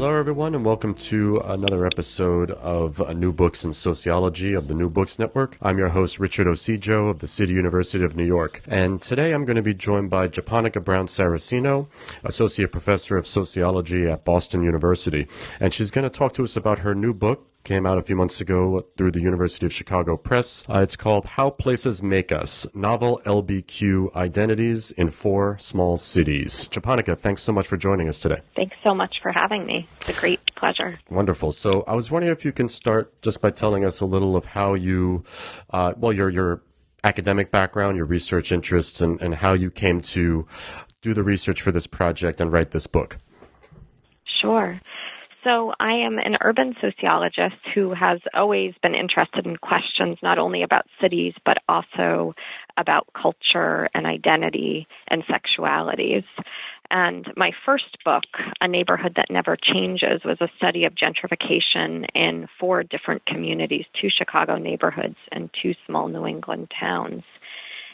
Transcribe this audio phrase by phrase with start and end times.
[0.00, 4.88] Hello, everyone, and welcome to another episode of New Books in Sociology of the New
[4.88, 5.58] Books Network.
[5.60, 8.62] I'm your host, Richard Ocejo of the City University of New York.
[8.66, 11.86] And today I'm going to be joined by Japonica Brown Saracino,
[12.24, 15.28] Associate Professor of Sociology at Boston University.
[15.60, 18.16] And she's going to talk to us about her new book, came out a few
[18.16, 20.64] months ago through the University of Chicago Press.
[20.68, 26.66] Uh, it's called How Places Make Us Novel LBQ Identities in Four Small Cities.
[26.66, 28.40] Japonica, thanks so much for joining us today.
[28.56, 29.88] Thanks so much for having me.
[29.98, 30.98] It's a great pleasure.
[31.10, 31.52] Wonderful.
[31.52, 34.44] So I was wondering if you can start just by telling us a little of
[34.44, 35.24] how you,
[35.70, 36.62] uh, well, your, your
[37.04, 40.46] academic background, your research interests, and, and how you came to
[41.02, 43.18] do the research for this project and write this book.
[44.40, 44.80] Sure.
[45.42, 50.62] So I am an urban sociologist who has always been interested in questions not only
[50.62, 52.34] about cities, but also
[52.76, 56.24] about culture and identity and sexualities.
[56.90, 58.24] And my first book,
[58.60, 64.10] A Neighborhood That Never Changes, was a study of gentrification in four different communities, two
[64.10, 67.22] Chicago neighborhoods and two small New England towns.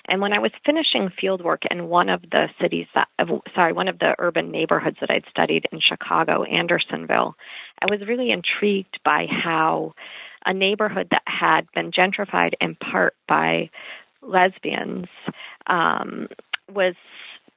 [0.09, 3.09] And when I was finishing fieldwork in one of the cities that,
[3.55, 7.35] sorry, one of the urban neighborhoods that I'd studied in Chicago, Andersonville,
[7.81, 9.95] I was really intrigued by how
[10.45, 13.71] a neighborhood that had been gentrified in part by
[14.23, 15.07] lesbians
[15.67, 16.29] um,
[16.73, 16.95] was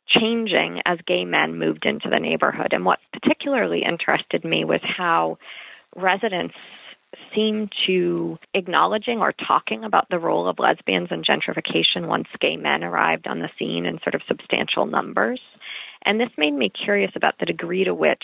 [0.07, 2.73] changing as gay men moved into the neighborhood.
[2.73, 5.37] And what particularly interested me was how
[5.95, 6.55] residents
[7.33, 12.83] seem to acknowledging or talking about the role of lesbians in gentrification once gay men
[12.83, 15.39] arrived on the scene in sort of substantial numbers.
[16.05, 18.23] And this made me curious about the degree to which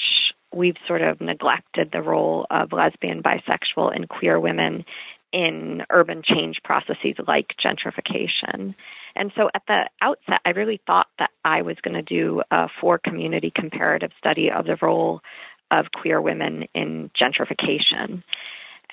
[0.53, 4.85] we've sort of neglected the role of lesbian, bisexual, and queer women
[5.34, 8.74] in urban change processes like gentrification.
[9.18, 12.68] And so at the outset, I really thought that I was going to do a
[12.79, 15.22] four community comparative study of the role
[15.72, 18.24] of queer women in gentrification.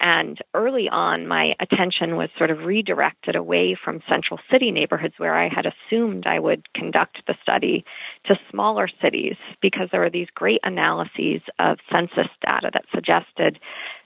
[0.02, 5.36] And early on, my attention was sort of redirected away from central city neighborhoods where
[5.36, 7.84] I had assumed I would conduct the study
[8.26, 13.60] to smaller cities because there were these great analyses of census data that suggested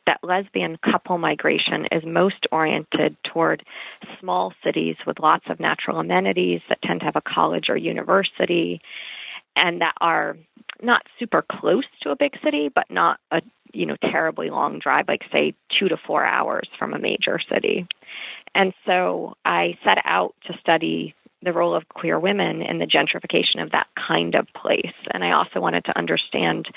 [0.04, 3.64] that lesbian couple migration is most oriented toward
[4.20, 8.82] small cities with lots of natural amenities that tend to have a college or university
[9.56, 10.36] and that are
[10.82, 15.08] not super close to a big city, but not a you know terribly long drive,
[15.08, 17.86] like say two to four hours from a major city.
[18.54, 23.62] And so I set out to study the role of queer women in the gentrification
[23.62, 24.94] of that kind of place.
[25.12, 26.68] And I also wanted to understand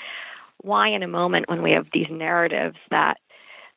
[0.62, 3.16] why, in a moment when we have these narratives that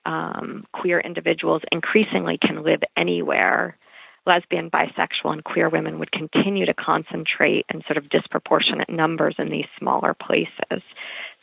[0.05, 3.77] um, queer individuals increasingly can live anywhere,
[4.25, 9.49] lesbian, bisexual, and queer women would continue to concentrate in sort of disproportionate numbers in
[9.49, 10.81] these smaller places.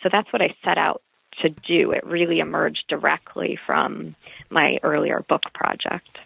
[0.02, 1.02] So that's what I set out
[1.42, 1.92] to do.
[1.92, 4.14] It really emerged directly from
[4.50, 6.18] my earlier book project.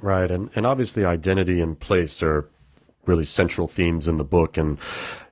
[0.00, 2.48] Right, and and obviously identity and place are
[3.06, 4.78] really central themes in the book, and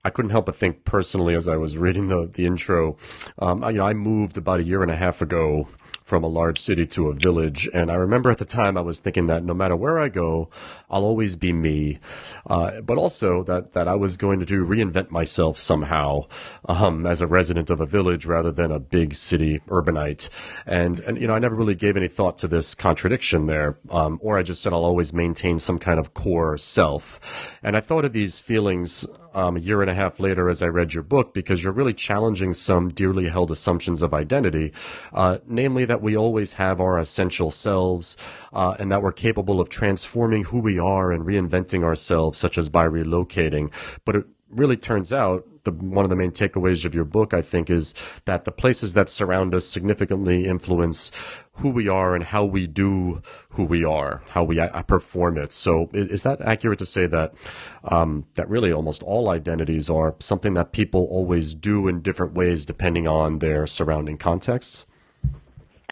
[0.04, 2.96] I couldn't help but think personally as I was reading the the intro.
[3.38, 5.68] Um, you know, I moved about a year and a half ago
[6.04, 7.68] from a large city to a village.
[7.72, 10.50] And I remember at the time I was thinking that no matter where I go,
[10.90, 11.98] I'll always be me.
[12.46, 16.26] Uh, but also that, that I was going to do reinvent myself somehow,
[16.68, 20.28] um, as a resident of a village rather than a big city urbanite.
[20.66, 23.78] And, and, you know, I never really gave any thought to this contradiction there.
[23.90, 27.58] Um, or I just said I'll always maintain some kind of core self.
[27.62, 30.66] And I thought of these feelings um, a year and a half later as I
[30.66, 34.72] read your book because you're really challenging some dearly held assumptions of identity,
[35.12, 38.16] uh, namely that we always have our essential selves
[38.52, 42.68] uh, and that we're capable of transforming who we are and reinventing ourselves, such as
[42.68, 43.72] by relocating.
[44.04, 47.42] But it really turns out the, one of the main takeaways of your book, I
[47.42, 47.94] think, is
[48.24, 51.10] that the places that surround us significantly influence
[51.52, 53.22] who we are and how we do
[53.52, 55.52] who we are, how we uh, perform it.
[55.52, 57.34] So, is, is that accurate to say that
[57.84, 62.66] um, that really almost all identities are something that people always do in different ways
[62.66, 64.86] depending on their surrounding contexts?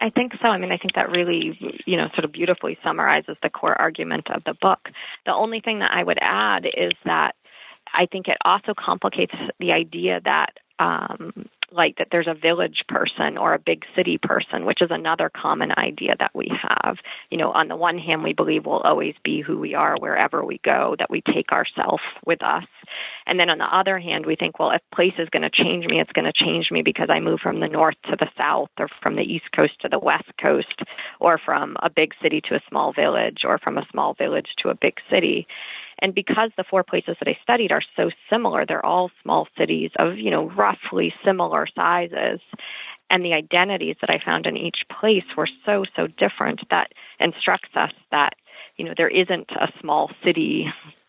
[0.03, 0.49] I think so.
[0.49, 4.27] I mean, I think that really, you know, sort of beautifully summarizes the core argument
[4.35, 4.89] of the book.
[5.25, 7.35] The only thing that I would add is that
[7.93, 13.37] I think it also complicates the idea that um, like that there's a village person
[13.37, 16.97] or a big city person, which is another common idea that we have.
[17.29, 20.45] You know, on the one hand, we believe we'll always be who we are wherever
[20.45, 22.65] we go, that we take ourself with us.
[23.25, 25.85] And then on the other hand, we think, well, if place is going to change
[25.85, 28.69] me, it's going to change me because I move from the north to the south
[28.79, 30.81] or from the east coast to the west coast
[31.19, 34.69] or from a big city to a small village or from a small village to
[34.69, 35.47] a big city.
[35.99, 39.91] And because the four places that I studied are so similar, they're all small cities
[39.97, 42.39] of, you know, roughly similar sizes.
[43.09, 47.75] And the identities that I found in each place were so, so different that instructs
[47.75, 48.33] us that,
[48.77, 50.67] you know, there isn't a small city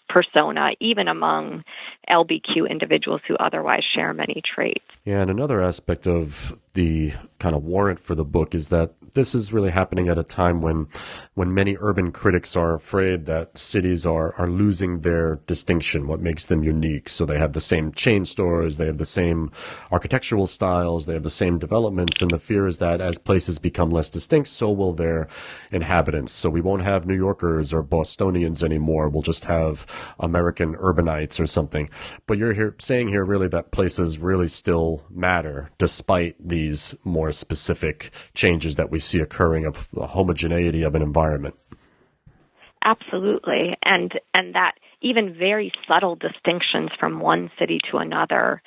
[0.08, 1.64] persona, even among
[2.10, 4.84] LBQ individuals who otherwise share many traits.
[5.04, 9.34] Yeah, and another aspect of the kind of warrant for the book is that this
[9.34, 10.88] is really happening at a time when
[11.34, 16.46] when many urban critics are afraid that cities are are losing their distinction, what makes
[16.46, 17.08] them unique.
[17.08, 19.50] So they have the same chain stores, they have the same
[19.92, 23.90] architectural styles, they have the same developments, and the fear is that as places become
[23.90, 25.28] less distinct, so will their
[25.70, 26.32] inhabitants.
[26.32, 29.08] So we won't have New Yorkers or Bostonians anymore.
[29.08, 29.86] We'll just have
[30.18, 31.88] American urbanites or something.
[32.26, 38.10] But you're here saying here really that places really still matter despite these more specific
[38.34, 41.54] changes that we see occurring of the homogeneity of an environment.
[42.84, 43.76] Absolutely.
[43.82, 48.62] And and that even very subtle distinctions from one city to another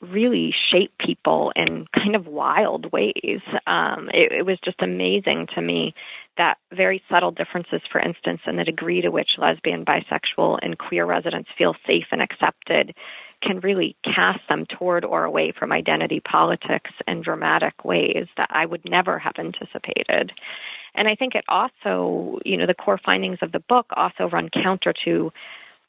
[0.00, 3.40] really shape people in kind of wild ways.
[3.66, 5.94] Um, it, it was just amazing to me
[6.38, 11.04] that very subtle differences, for instance, in the degree to which lesbian, bisexual, and queer
[11.04, 12.94] residents feel safe and accepted
[13.42, 18.64] can really cast them toward or away from identity politics in dramatic ways that I
[18.66, 20.32] would never have anticipated.
[20.94, 24.50] And I think it also, you know, the core findings of the book also run
[24.50, 25.32] counter to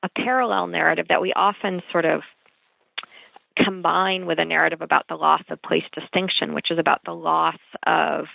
[0.02, 2.22] a parallel narrative that we often sort of
[3.58, 7.60] combine with a narrative about the loss of place distinction, which is about the loss
[7.86, 8.26] of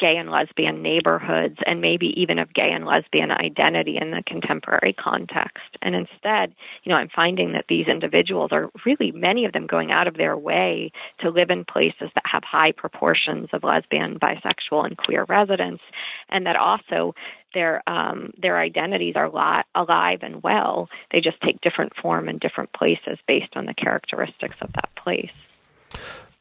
[0.00, 4.94] gay and lesbian neighborhoods and maybe even of gay and lesbian identity in the contemporary
[4.94, 5.76] context.
[5.82, 9.92] And instead, you know, I'm finding that these individuals are really many of them going
[9.92, 14.86] out of their way to live in places that have high proportions of lesbian, bisexual,
[14.86, 15.82] and queer residents,
[16.30, 17.14] and that also
[17.52, 20.88] their um, their identities are li- alive and well.
[21.12, 25.30] They just take different form in different places based on the characteristics of that place.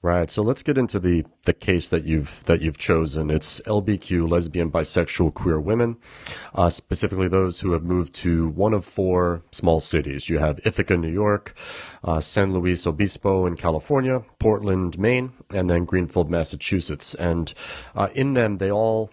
[0.02, 0.32] Right.
[0.32, 3.30] So let's get into the the case that you've that you've chosen.
[3.30, 5.98] It's LBQ, lesbian, bisexual, queer women,
[6.56, 10.30] uh, specifically those who have moved to one of four small cities.
[10.30, 11.54] You have Ithaca, New York,
[12.06, 17.14] uh, San Luis Obispo in California, Portland, Maine, and then Greenfield, Massachusetts.
[17.16, 17.54] And
[17.94, 19.12] uh, in them, they all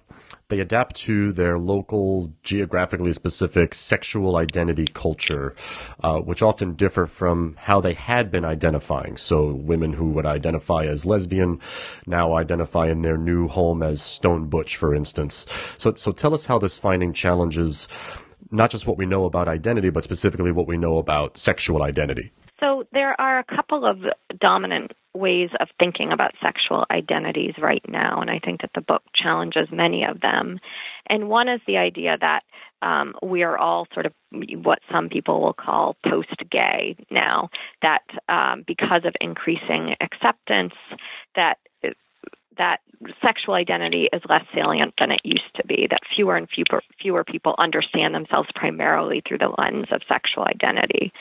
[0.48, 5.54] they adapt to their local, geographically specific sexual identity culture,
[6.02, 9.16] uh, which often differ from how they had been identifying.
[9.16, 11.60] So women who would identify as lesbian
[12.06, 15.46] now identify in their new home as stone butch, for instance.
[15.78, 17.88] So, so tell us how this finding challenges
[18.50, 22.32] not just what we know about identity, but specifically what we know about sexual identity.
[22.60, 23.98] So there are a couple of
[24.40, 29.02] dominant ways of thinking about sexual identities right now, and I think that the book
[29.14, 30.58] challenges many of them.
[31.08, 32.42] And one is the idea that
[32.82, 37.48] um, we are all sort of what some people will call post gay now,
[37.82, 40.74] that um, because of increasing acceptance,
[41.34, 41.58] that
[42.58, 42.80] that
[43.22, 47.24] sexual identity is less salient than it used to be, that fewer and fewer, fewer
[47.24, 51.12] people understand themselves primarily through the lens of sexual identity.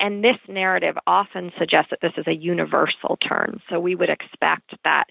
[0.00, 3.60] And this narrative often suggests that this is a universal term.
[3.68, 5.04] So we would expect that,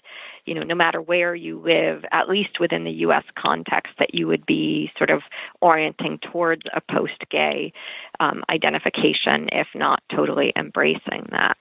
[0.44, 3.22] you know, no matter where you live, at least within the U.S.
[3.38, 5.22] context, that you would be sort of
[5.60, 7.72] orienting towards a post gay
[8.18, 11.56] um, identification, if not totally embracing that.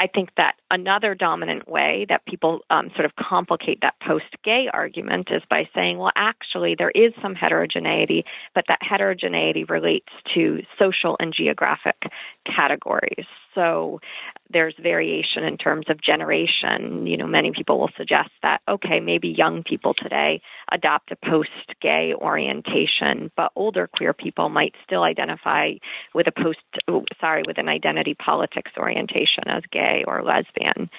[0.00, 4.66] I think that another dominant way that people um, sort of complicate that post gay
[4.72, 10.62] argument is by saying, well, actually, there is some heterogeneity, but that heterogeneity relates to
[10.78, 11.96] social and geographic
[12.46, 13.26] categories.
[13.54, 14.00] So
[14.52, 17.06] there's variation in terms of generation.
[17.06, 21.50] You know, many people will suggest that, okay, maybe young people today adopt a post
[21.80, 25.72] gay orientation, but older queer people might still identify
[26.14, 26.58] with a post,
[27.20, 30.90] sorry, with an identity politics orientation as gay or lesbian.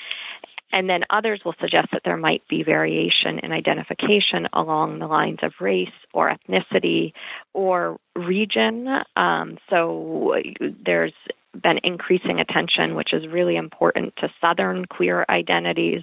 [0.74, 5.39] And then others will suggest that there might be variation in identification along the lines
[5.43, 7.12] of race or ethnicity
[7.53, 8.88] or region.
[9.17, 10.36] Um, so
[10.86, 11.13] there's
[11.62, 16.01] been increasing attention, which is really important to Southern queer identities.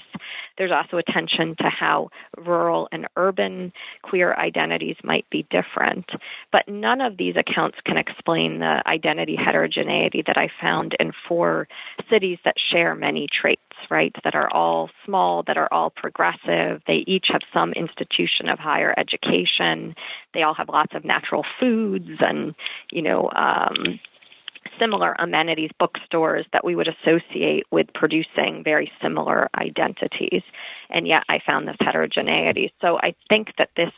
[0.56, 6.06] There's also attention to how rural and urban queer identities might be different.
[6.52, 11.68] But none of these accounts can explain the identity heterogeneity that I found in four
[12.10, 14.14] cities that share many traits, right?
[14.24, 16.82] That are all small, that are all progressive.
[16.86, 19.94] They each have some institution of higher education.
[20.34, 22.54] They all have lots of natural foods and,
[22.90, 23.98] you know, um,
[24.80, 30.42] similar amenities, bookstores that we would associate with producing very similar identities.
[30.90, 32.72] And yet I found this heterogeneity.
[32.80, 33.92] So I think that this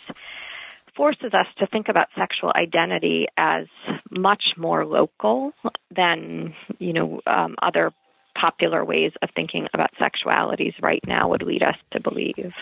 [0.96, 3.66] forces us to think about sexual identity as
[4.10, 5.52] much more local
[5.94, 7.92] than, you know, um, other
[8.38, 12.52] popular ways of thinking about sexualities right now would lead us to believe.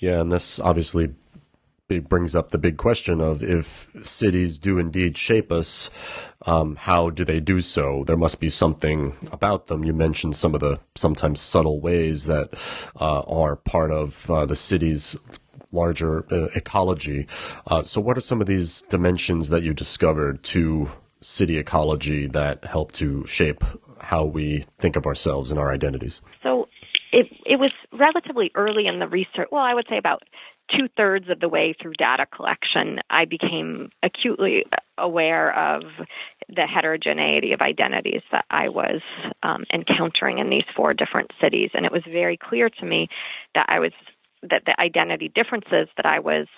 [0.00, 1.14] Yeah, and this obviously
[1.88, 5.90] brings up the big question of if cities do indeed shape us,
[6.46, 8.04] um, how do they do so?
[8.04, 9.84] There must be something about them.
[9.84, 12.54] You mentioned some of the sometimes subtle ways that
[13.00, 15.16] uh, are part of uh, the city's
[15.72, 17.26] larger uh, ecology.
[17.66, 20.88] Uh, so, what are some of these dimensions that you discovered to
[21.20, 23.64] city ecology that help to shape
[23.98, 26.20] how we think of ourselves and our identities?
[26.42, 26.68] So,
[27.12, 29.48] it it was relatively early in the research.
[29.50, 30.22] Well, I would say about
[30.70, 34.64] two thirds of the way through data collection, I became acutely
[34.98, 35.82] aware of
[36.48, 39.00] the heterogeneity of identities that I was
[39.42, 43.08] um, encountering in these four different cities, and it was very clear to me
[43.54, 43.92] that I was
[44.42, 46.48] that the identity differences that I was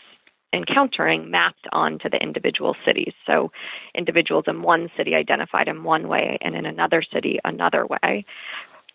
[0.54, 3.12] encountering mapped onto the individual cities.
[3.26, 3.50] So
[3.94, 8.24] individuals in one city identified in one way and in another city another way.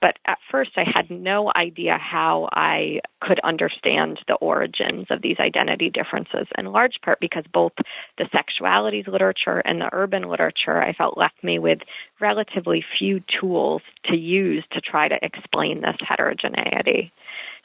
[0.02, 5.40] But at first, I had no idea how I could understand the origins of these
[5.40, 7.74] identity differences, in large part because both
[8.18, 11.80] the sexualities literature and the urban literature I felt left me with
[12.22, 17.12] relatively few tools to use to try to explain this heterogeneity.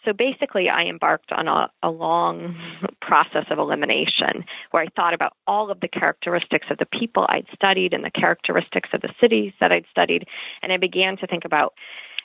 [0.05, 2.57] So basically, I embarked on a, a, long
[3.01, 7.47] process of elimination where I thought about all of the characteristics of the people I'd
[7.55, 10.27] studied and the characteristics of the cities that I'd studied.
[10.63, 11.75] And I began to think about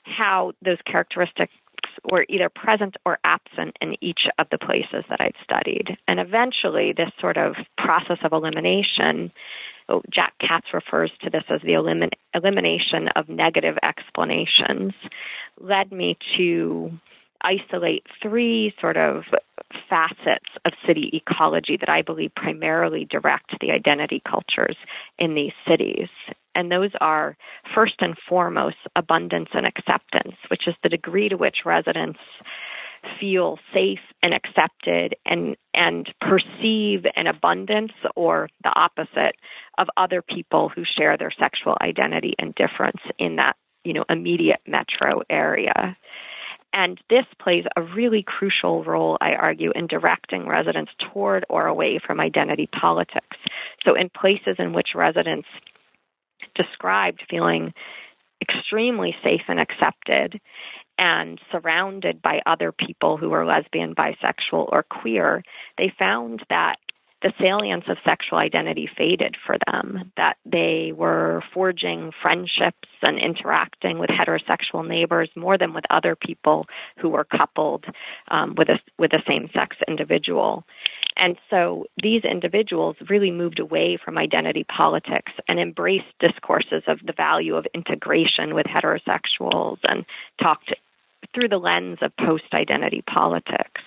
[0.03, 1.53] how those characteristics
[2.11, 5.97] were either present or absent in each of the places that I'd studied.
[6.07, 9.31] And eventually, this sort of process of elimination,
[9.87, 14.93] oh, Jack Katz refers to this as the elimin- elimination of negative explanations,
[15.59, 16.91] led me to
[17.41, 19.23] isolate three sort of
[19.89, 24.77] facets of city ecology that I believe primarily direct the identity cultures
[25.17, 26.09] in these cities.
[26.55, 27.37] And those are
[27.73, 32.19] first and foremost abundance and acceptance, which is the degree to which residents
[33.19, 39.35] feel safe and accepted and and perceive an abundance or the opposite
[39.77, 43.55] of other people who share their sexual identity and difference in that
[43.85, 45.95] you know immediate metro area
[46.73, 51.99] and this plays a really crucial role, I argue, in directing residents toward or away
[52.05, 53.37] from identity politics.
[53.83, 55.47] So, in places in which residents
[56.55, 57.73] described feeling
[58.41, 60.39] extremely safe and accepted
[60.97, 65.43] and surrounded by other people who were lesbian, bisexual, or queer,
[65.77, 66.75] they found that
[67.21, 73.99] the salience of sexual identity faded for them, that they were forging friendships and interacting
[73.99, 76.65] with heterosexual neighbors more than with other people
[76.97, 77.85] who were coupled
[78.29, 80.63] um, with a with a same sex individual.
[81.17, 87.13] And so these individuals really moved away from identity politics and embraced discourses of the
[87.13, 90.05] value of integration with heterosexuals and
[90.41, 90.73] talked
[91.33, 93.81] through the lens of post identity politics.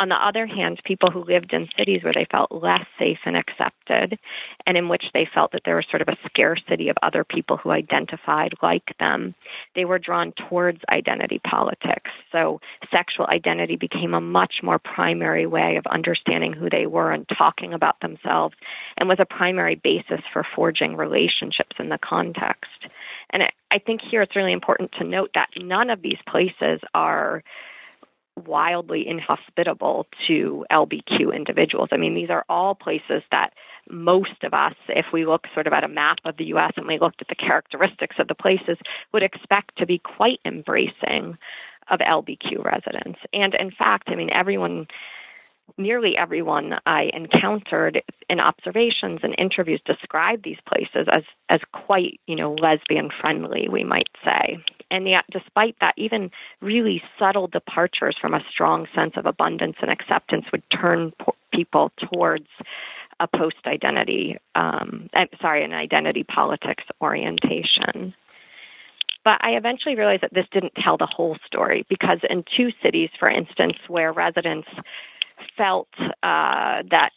[0.00, 3.36] On the other hand, people who lived in cities where they felt less safe and
[3.36, 4.18] accepted,
[4.66, 7.58] and in which they felt that there was sort of a scarcity of other people
[7.58, 9.34] who identified like them,
[9.74, 12.10] they were drawn towards identity politics.
[12.32, 17.28] So sexual identity became a much more primary way of understanding who they were and
[17.36, 18.54] talking about themselves,
[18.96, 22.86] and was a primary basis for forging relationships in the context.
[23.30, 27.44] And I think here it's really important to note that none of these places are
[28.40, 31.90] wildly inhospitable to LBQ individuals.
[31.92, 33.52] I mean, these are all places that
[33.88, 36.86] most of us, if we look sort of at a map of the US and
[36.86, 38.78] we looked at the characteristics of the places,
[39.12, 41.36] would expect to be quite embracing
[41.90, 43.18] of LBQ residents.
[43.32, 44.86] And in fact, I mean, everyone
[45.78, 52.36] nearly everyone I encountered in observations and interviews described these places as as quite, you
[52.36, 54.58] know, lesbian friendly, we might say.
[54.90, 59.90] And yet, despite that, even really subtle departures from a strong sense of abundance and
[59.90, 62.48] acceptance would turn po- people towards
[63.20, 65.08] a post identity, um,
[65.40, 68.14] sorry, an identity politics orientation.
[69.24, 73.10] But I eventually realized that this didn't tell the whole story because in two cities,
[73.18, 74.68] for instance, where residents
[75.56, 75.88] felt
[76.22, 77.10] uh, that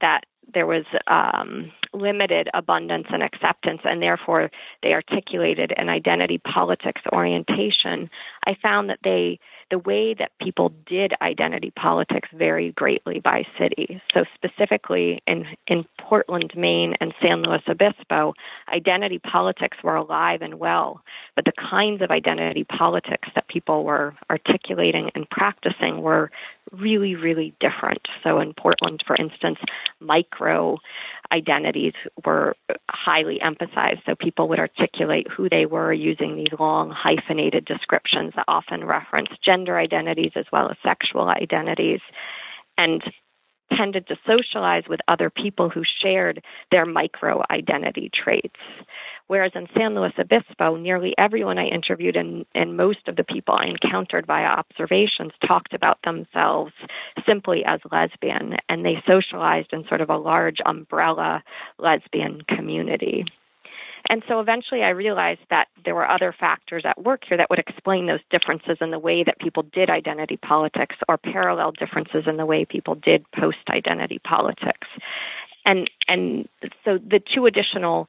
[0.00, 0.20] that
[0.52, 4.50] there was um, limited abundance and acceptance, and therefore
[4.82, 8.10] they articulated an identity politics orientation.
[8.46, 9.38] I found that they
[9.70, 14.00] the way that people did identity politics varied greatly by city.
[14.12, 18.34] So specifically in in Portland, Maine, and San Luis Obispo,
[18.72, 21.02] identity politics were alive and well,
[21.36, 26.30] but the kinds of identity politics that people were articulating and practicing were
[26.72, 28.06] really, really different.
[28.22, 29.58] So in Portland, for instance,
[30.00, 30.78] micro
[31.32, 31.94] identities
[32.24, 32.56] were
[32.90, 34.00] highly emphasized.
[34.06, 39.28] So people would articulate who they were using these long hyphenated descriptions that often reference
[39.44, 42.00] gender identities as well as sexual identities.
[42.78, 43.02] And
[43.76, 48.58] tended to socialize with other people who shared their micro identity traits.
[49.30, 53.54] Whereas in San Luis Obispo, nearly everyone I interviewed and, and most of the people
[53.54, 56.72] I encountered via observations talked about themselves
[57.24, 61.44] simply as lesbian, and they socialized in sort of a large umbrella
[61.78, 63.24] lesbian community.
[64.08, 67.60] And so eventually I realized that there were other factors at work here that would
[67.60, 72.36] explain those differences in the way that people did identity politics or parallel differences in
[72.36, 74.88] the way people did post identity politics.
[75.64, 76.48] And and
[76.84, 78.08] so the two additional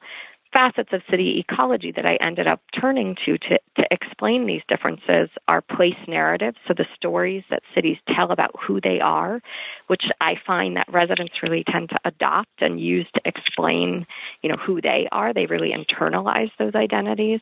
[0.52, 5.30] facets of city ecology that I ended up turning to, to to explain these differences
[5.48, 9.40] are place narratives, so the stories that cities tell about who they are,
[9.86, 14.06] which I find that residents really tend to adopt and use to explain,
[14.42, 15.32] you know, who they are.
[15.32, 17.40] They really internalize those identities.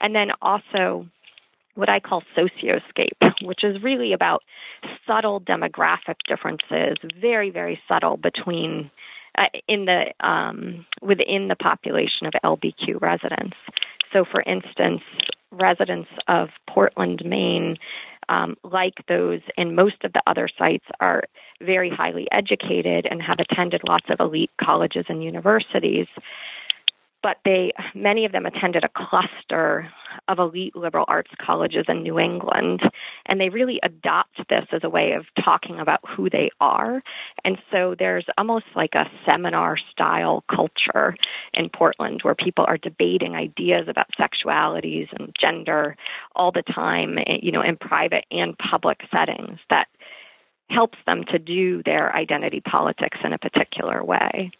[0.00, 1.06] And then also
[1.74, 4.42] what I call socioscape, which is really about
[5.06, 8.90] subtle demographic differences, very, very subtle between
[9.36, 13.56] uh, in the um, within the population of LBQ residents.
[14.12, 15.02] So, for instance,
[15.50, 17.76] residents of Portland, Maine,
[18.28, 21.24] um, like those in most of the other sites, are
[21.60, 26.06] very highly educated and have attended lots of elite colleges and universities
[27.24, 29.90] but they many of them attended a cluster
[30.28, 32.82] of elite liberal arts colleges in New England
[33.26, 37.02] and they really adopt this as a way of talking about who they are.
[37.44, 41.16] And so there's almost like a seminar style culture
[41.54, 45.96] in Portland where people are debating ideas about sexualities and gender
[46.36, 49.88] all the time eh, you know in private and public settings that
[50.68, 54.50] helps them to do their identity politics in a particular way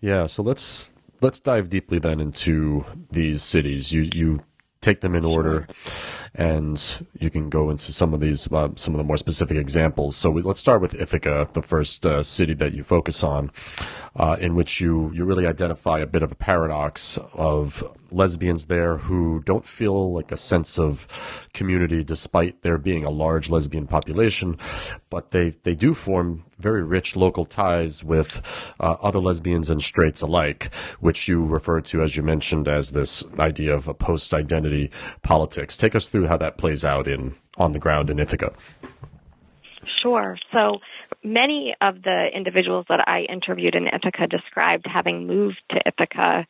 [0.00, 3.92] yeah, so let's let's dive deeply then into these cities.
[3.92, 4.40] You you
[4.80, 5.66] take them in order,
[6.34, 10.16] and you can go into some of these uh, some of the more specific examples.
[10.16, 13.50] So we, let's start with Ithaca, the first uh, city that you focus on,
[14.16, 18.96] uh, in which you you really identify a bit of a paradox of lesbians there
[18.96, 21.06] who don't feel like a sense of
[21.52, 24.56] community despite there being a large lesbian population,
[25.10, 30.20] but they, they do form very rich local ties with uh, other lesbians and straights
[30.20, 34.90] alike, which you refer to, as you mentioned, as this idea of a post identity
[35.22, 35.76] politics.
[35.76, 38.52] Take us through how that plays out in on the ground in Ithaca.
[40.02, 40.38] Sure.
[40.52, 40.78] So
[41.24, 46.46] many of the individuals that I interviewed in Ithaca described having moved to Ithaca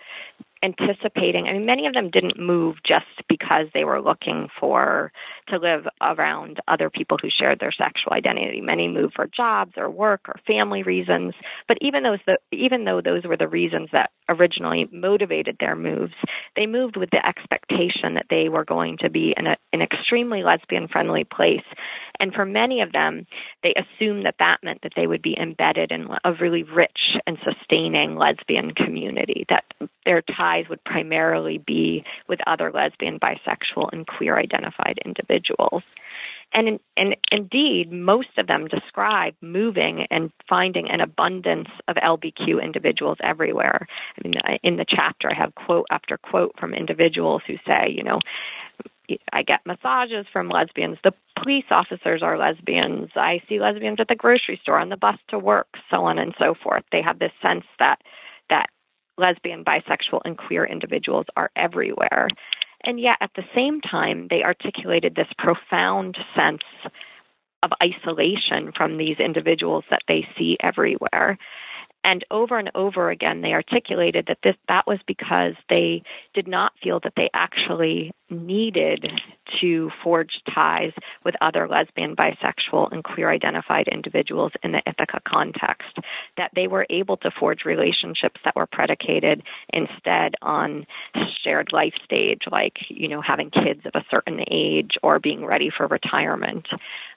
[0.63, 1.47] anticipating.
[1.47, 5.13] I mean, many of them didn't move just because they were looking for
[5.51, 8.61] to live around other people who shared their sexual identity.
[8.61, 11.35] Many moved for jobs or work or family reasons.
[11.67, 16.15] But even the, even though those were the reasons that originally motivated their moves,
[16.57, 20.43] they moved with the expectation that they were going to be in a, an extremely
[20.43, 21.65] lesbian-friendly place.
[22.21, 23.27] And for many of them,
[23.63, 27.39] they assumed that that meant that they would be embedded in a really rich and
[27.45, 29.47] sustaining lesbian community.
[29.49, 29.65] That
[30.05, 34.99] their ties would primarily be with other lesbian, bisexual, and queer identified
[35.39, 35.83] individuals.
[36.55, 43.19] And, and indeed, most of them describe moving and finding an abundance of LBQ individuals
[43.23, 43.87] everywhere.
[44.17, 48.03] I mean, in the chapter, I have quote after quote from individuals who say, you
[48.03, 48.21] know,
[49.33, 50.99] I get massages from lesbians.
[51.05, 53.11] The police officers are lesbians.
[53.15, 56.35] I see lesbians at the grocery store, on the bus to work, so on and
[56.39, 56.85] so forth.
[56.93, 58.01] They have this sense that
[58.51, 58.67] that
[59.19, 62.29] lesbian, bisexual, and queer individuals are everywhere.
[62.85, 66.63] And yet, at the same time, they articulated this profound sense
[67.63, 71.39] of isolation from these individuals that they see everywhere.
[72.09, 76.73] And over and over again, they articulated that this that was because they did not
[76.83, 79.11] feel that they actually needed
[79.61, 80.93] to forge ties
[81.25, 85.99] with other lesbian, bisexual, and queer identified individuals in the Ithaca context.
[86.39, 89.43] That they were able to forge relationships that were predicated
[89.75, 90.87] instead on
[91.45, 95.71] shared life stage, like, you know, having kids of a certain age or being ready
[95.77, 96.67] for retirement.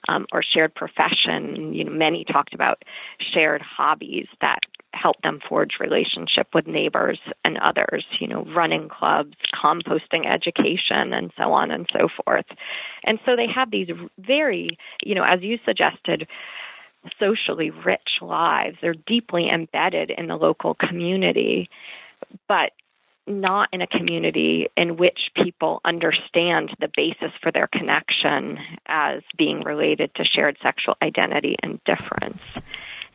[0.08, 1.72] Um, or shared profession.
[1.72, 2.82] You know, many talked about
[3.32, 4.58] shared hobbies that
[4.94, 8.04] help them forge relationship with neighbors and others.
[8.20, 12.46] You know, running clubs, composting education, and so on and so forth.
[13.04, 16.28] And so they have these very, you know, as you suggested,
[17.18, 18.76] socially rich lives.
[18.80, 21.68] They're deeply embedded in the local community,
[22.48, 22.72] but
[23.26, 29.62] not in a community in which people understand the basis for their connection as being
[29.62, 32.40] related to shared sexual identity and difference.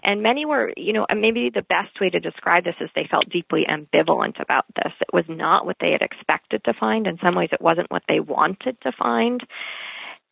[0.08, 3.30] And many were, you know, maybe the best way to describe this is they felt
[3.30, 4.93] deeply ambivalent about this.
[5.02, 7.06] It was not what they had expected to find.
[7.06, 9.46] In some ways, it wasn't what they wanted to find.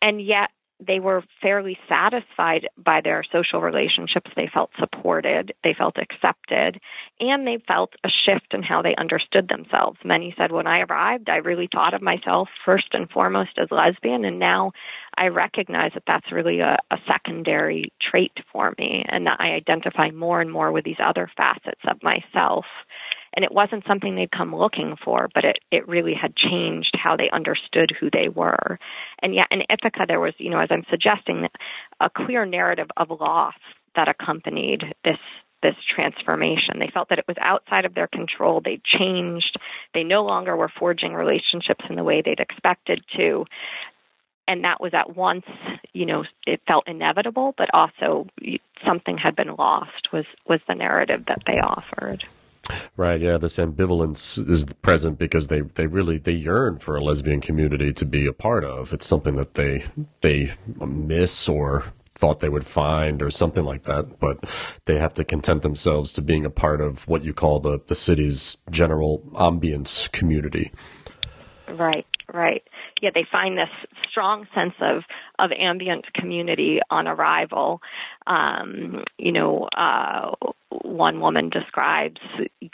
[0.01, 4.31] And yet, they were fairly satisfied by their social relationships.
[4.35, 6.79] They felt supported, they felt accepted,
[7.19, 9.99] and they felt a shift in how they understood themselves.
[10.03, 14.25] Many said, When I arrived, I really thought of myself first and foremost as lesbian,
[14.25, 14.73] and now
[15.17, 20.11] I recognize that that's really a, a secondary trait for me, and that I identify
[20.11, 22.65] more and more with these other facets of myself
[23.36, 27.17] and it wasn't something they'd come looking for, but it, it really had changed how
[27.17, 28.80] they understood who they were.
[29.21, 31.48] And yet in Ithaca, there was, you know, as I'm suggesting,
[32.00, 33.56] a clear narrative of loss
[33.95, 35.17] that accompanied this
[35.63, 36.78] this transformation.
[36.78, 38.62] They felt that it was outside of their control.
[38.63, 39.58] They changed.
[39.95, 43.45] They no longer were forging relationships in the way they'd expected to.
[44.48, 45.45] And that was at once,
[45.91, 48.28] you know, it felt inevitable, but also
[48.86, 50.13] something had been lost.
[50.13, 52.24] Was was the narrative that they offered.
[52.97, 53.21] Right.
[53.21, 53.38] Yeah.
[53.38, 58.06] This ambivalence is present because they, they really, they yearn for a lesbian community to
[58.06, 58.93] be a part of.
[58.93, 59.86] It's something that they,
[60.21, 64.39] they miss or thought they would find or something like that, but
[64.86, 67.95] they have to content themselves to being a part of what you call the, the
[67.95, 70.71] city's general ambience community.
[71.67, 72.63] Right, right.
[73.01, 73.69] Yeah, they find this
[74.10, 75.04] strong sense of
[75.39, 77.82] of ambient community on arrival.
[78.28, 80.32] Um, you know, uh,
[80.69, 82.19] one woman describes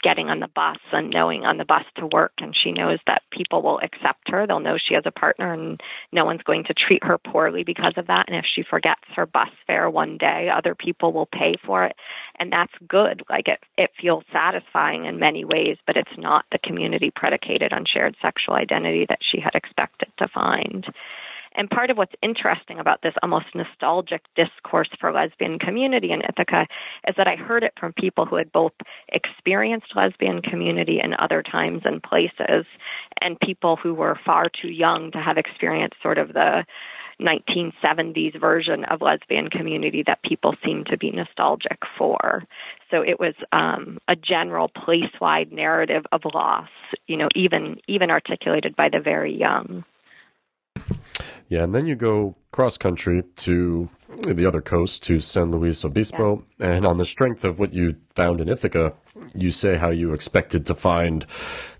[0.02, 3.22] getting on the bus and knowing on the bus to work, and she knows that
[3.30, 4.46] people will accept her.
[4.46, 5.80] They'll know she has a partner, and
[6.12, 8.26] no one's going to treat her poorly because of that.
[8.28, 11.96] And if she forgets her bus fare one day, other people will pay for it,
[12.38, 13.22] and that's good.
[13.28, 17.84] Like it, it feels satisfying in many ways, but it's not the community predicated on
[17.84, 20.86] shared sexual identity that she had expected to find.
[21.54, 26.66] And part of what's interesting about this almost nostalgic discourse for lesbian community in Ithaca
[27.06, 28.72] is that I heard it from people who had both
[29.08, 32.66] experienced lesbian community in other times and places,
[33.20, 36.64] and people who were far too young to have experienced sort of the
[37.20, 42.44] 1970s version of lesbian community that people seem to be nostalgic for.
[42.90, 46.68] So it was um, a general place-wide narrative of loss,
[47.06, 49.84] you know, even even articulated by the very young.
[51.52, 53.90] Yeah, and then you go cross country to
[54.26, 56.68] the other coast to San Luis Obispo, yeah.
[56.68, 58.94] and on the strength of what you found in Ithaca,
[59.34, 61.26] you say how you expected to find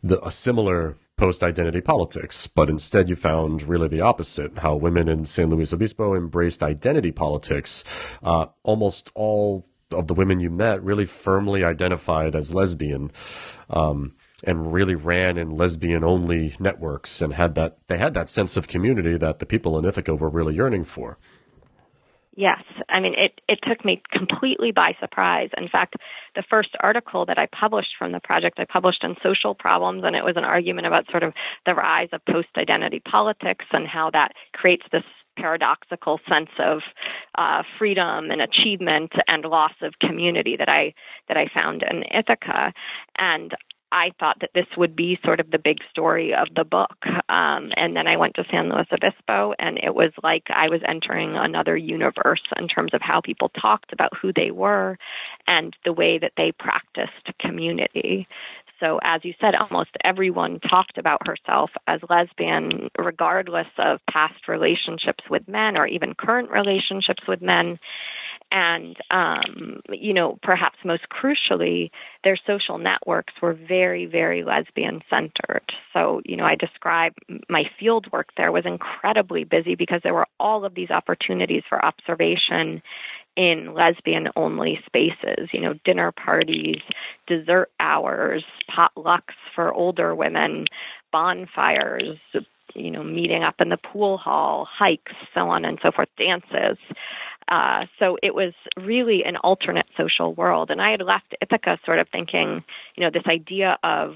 [0.03, 4.59] the, a similar post identity politics, but instead you found really the opposite.
[4.59, 7.83] How women in San Luis Obispo embraced identity politics.
[8.23, 13.11] Uh, almost all of the women you met really firmly identified as lesbian.
[13.71, 18.57] Um, and really ran in lesbian only networks and had that they had that sense
[18.57, 21.19] of community that the people in Ithaca were really yearning for.
[22.35, 25.51] Yes, I mean it it took me completely by surprise.
[25.59, 25.97] In fact,
[26.35, 30.17] the first article that I published from the project I published on social problems and
[30.17, 31.35] it was an argument about sort of
[31.67, 35.05] the rise of post identity politics and how that creates this
[35.37, 36.81] paradoxical sense of
[37.37, 40.95] uh, freedom and achievement and loss of community that I
[41.29, 42.73] that I found in Ithaca,
[43.19, 43.53] and
[43.93, 46.97] I thought that this would be sort of the big story of the book.
[47.29, 50.81] Um, and then I went to San Luis Obispo, and it was like I was
[50.89, 54.99] entering another universe in terms of how people talked about who they were
[55.47, 58.27] and the way that they practiced community.
[58.81, 65.23] So, as you said, almost everyone talked about herself as lesbian, regardless of past relationships
[65.31, 67.79] with men or even current relationships with men
[68.51, 71.91] and um, you know perhaps most crucially
[72.25, 77.13] their social networks were very very lesbian centered so you know i describe
[77.49, 81.85] my field work there was incredibly busy because there were all of these opportunities for
[81.85, 82.83] observation
[83.37, 86.81] in lesbian only spaces you know dinner parties
[87.27, 90.67] dessert hours potlucks for older women
[91.13, 92.19] bonfires
[92.75, 96.79] you know, meeting up in the pool hall, hikes, so on and so forth, dances.
[97.49, 100.71] Uh, so it was really an alternate social world.
[100.71, 102.63] And I had left Ithaca sort of thinking,
[102.97, 104.15] you know, this idea of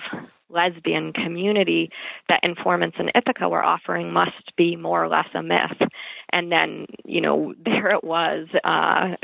[0.49, 1.91] lesbian community
[2.29, 5.89] that informants in Ithaca were offering must be more or less a myth.
[6.31, 9.17] And then, you know, there it was uh,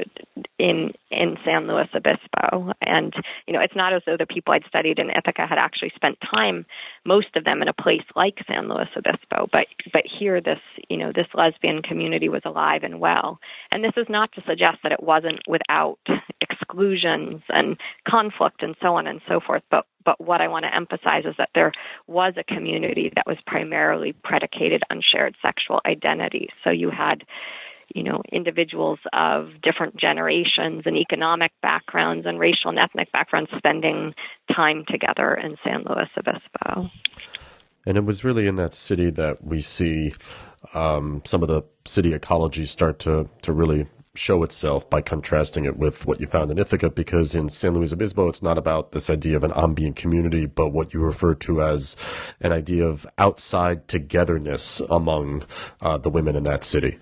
[0.59, 2.73] in in San Luis Obispo.
[2.81, 3.13] And
[3.47, 6.19] you know, it's not as though the people I'd studied in Ithaca had actually spent
[6.35, 6.65] time,
[7.05, 9.49] most of them, in a place like San Luis Obispo.
[9.53, 13.39] But but here, this you know, this lesbian community was alive and well.
[13.71, 15.99] And this is not to suggest that it wasn't without
[16.41, 17.77] exclusions and
[18.09, 19.63] conflict and so on and so forth.
[19.71, 21.73] But but what I want to emphasize is that there
[22.07, 26.49] was a community that was primarily predicated on shared sexual identity.
[26.65, 27.25] So you had
[27.95, 34.15] you know individuals of different generations and economic backgrounds and racial and ethnic backgrounds spending
[34.55, 36.91] time together in San Luis Obispo.
[37.85, 40.15] And it was really in that city that we see
[40.73, 45.79] um, some of the city ecology start to to really show itself by contrasting it
[45.79, 49.09] with what you found in Ithaca, because in San Luis Obispo, it's not about this
[49.09, 51.97] idea of an ambient community, but what you refer to as
[52.41, 55.45] an idea of outside togetherness among
[55.81, 56.99] uh, the women in that city.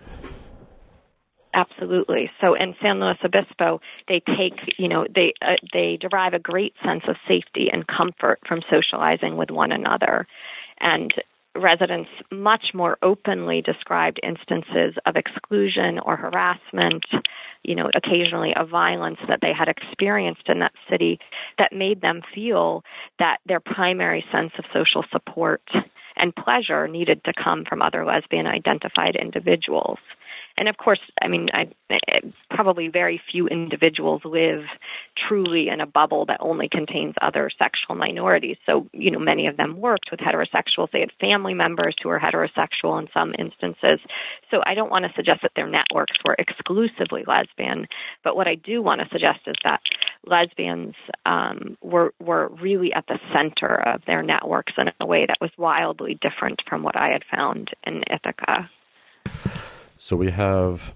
[1.53, 2.31] Absolutely.
[2.41, 6.75] So in San Luis Obispo, they take, you know, they uh, they derive a great
[6.85, 10.29] sense of safety and comfort from socializing with one another.
[10.79, 11.13] And
[11.57, 17.05] residents much more openly described instances of exclusion or harassment,
[17.65, 21.19] you know, occasionally of violence that they had experienced in that city
[21.59, 22.85] that made them feel
[23.19, 25.63] that their primary sense of social support
[26.17, 29.99] and pleasure needed to come from other lesbian identified individuals
[30.61, 31.71] and of course, I mean, I,
[32.51, 34.65] probably very few individuals live
[35.17, 38.59] truly in a bubble that only contains other sexual minorities.
[38.67, 40.91] So, you know, many of them worked with heterosexuals.
[40.93, 44.01] They had family members who were heterosexual in some instances.
[44.51, 47.89] So, I don't want to suggest that their networks were exclusively lesbian,
[48.23, 49.81] but what I do want to suggest is that
[50.27, 50.95] lesbians
[51.25, 55.51] um, were were really at the center of their networks in a way that was
[55.57, 58.69] wildly different from what I had found in Ithaca.
[60.03, 60.95] So we have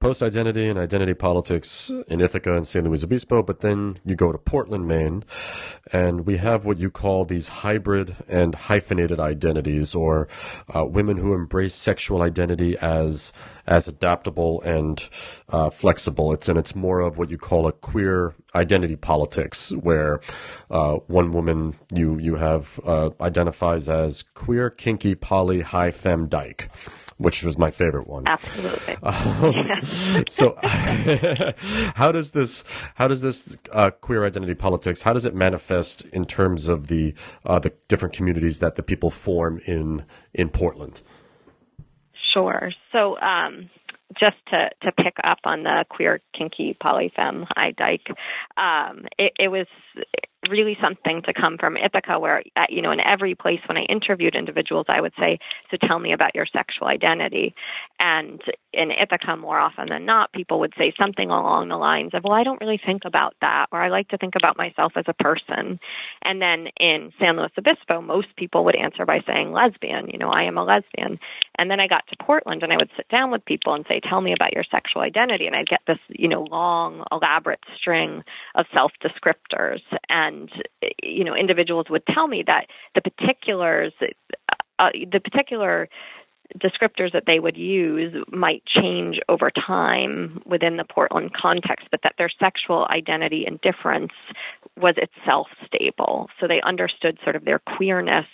[0.00, 4.30] post identity and identity politics in Ithaca and San Luis Obispo, but then you go
[4.30, 5.24] to Portland, Maine,
[5.94, 10.28] and we have what you call these hybrid and hyphenated identities, or
[10.76, 13.32] uh, women who embrace sexual identity as
[13.66, 15.08] as adaptable and
[15.48, 16.34] uh, flexible.
[16.34, 20.20] It's and it's more of what you call a queer identity politics, where
[20.70, 26.68] uh, one woman you you have uh, identifies as queer, kinky, poly, high femme dyke
[27.18, 28.26] which was my favorite one.
[28.26, 28.96] Absolutely.
[29.08, 30.56] Um, so,
[31.94, 36.24] how does this how does this uh, queer identity politics how does it manifest in
[36.24, 40.04] terms of the uh, the different communities that the people form in
[40.34, 41.02] in Portland?
[42.32, 42.70] Sure.
[42.92, 43.18] So.
[43.20, 43.70] Um,
[44.18, 48.08] just to, to pick up on the queer kinky polyfem high dyke,
[48.56, 49.66] um, it, it was
[50.48, 53.82] really something to come from Ithaca, where uh, you know in every place when I
[53.82, 55.38] interviewed individuals, I would say,
[55.70, 57.54] "So tell me about your sexual identity."
[58.00, 58.40] And
[58.72, 62.34] in Ithaca, more often than not, people would say something along the lines of, "Well,
[62.34, 65.14] I don't really think about that," or "I like to think about myself as a
[65.14, 65.80] person."
[66.22, 70.10] And then in San Luis Obispo, most people would answer by saying lesbian.
[70.10, 71.18] You know, I am a lesbian.
[71.58, 74.00] And then I got to Portland, and I would sit down with people and say,
[74.00, 78.22] "Tell me about your sexual identity," and I'd get this, you know, long, elaborate string
[78.54, 80.50] of self descriptors and and
[81.02, 83.92] you know individuals would tell me that the particulars
[84.78, 85.88] uh, the particular
[86.56, 92.14] descriptors that they would use might change over time within the Portland context, but that
[92.16, 94.12] their sexual identity and difference
[94.76, 96.28] was itself stable.
[96.40, 98.26] So they understood sort of their queerness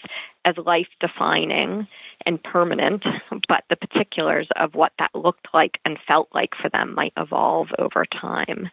[0.45, 1.89] as life defining
[2.25, 3.03] and permanent,
[3.49, 7.69] but the particulars of what that looked like and felt like for them might evolve
[7.79, 8.69] over time.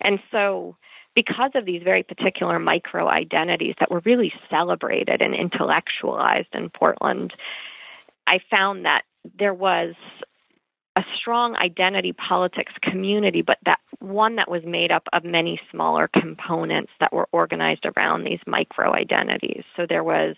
[0.00, 0.76] And so
[1.16, 7.32] because of these very particular micro identities that were really celebrated and intellectualized in Portland,
[8.28, 9.02] I found that
[9.38, 9.94] there was
[10.96, 16.08] a strong identity politics community, but that one that was made up of many smaller
[16.08, 19.62] components that were organized around these micro identities.
[19.76, 20.36] So there was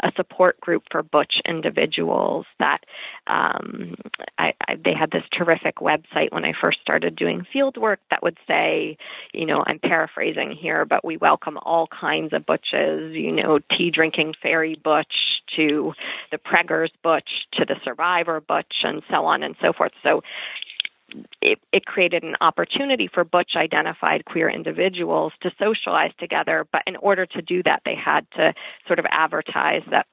[0.00, 2.78] a support group for butch individuals that
[3.26, 3.96] um,
[4.38, 8.22] I, I, they had this terrific website when I first started doing field work that
[8.22, 8.96] would say,
[9.32, 13.90] you know, I'm paraphrasing here, but we welcome all kinds of butches, you know, tea
[13.90, 15.92] drinking fairy butch to
[16.30, 19.92] the preggers butch to the survivor butch and so on and so forth.
[20.02, 20.22] So
[21.40, 26.66] it, it, created an opportunity for butch identified queer individuals to socialize together.
[26.70, 28.54] But in order to do that, they had to
[28.86, 30.06] sort of advertise that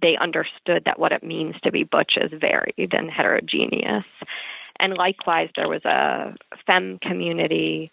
[0.00, 4.04] they understood that what it means to be butch is varied and heterogeneous.
[4.80, 6.34] And likewise, there was a
[6.66, 7.90] femme community.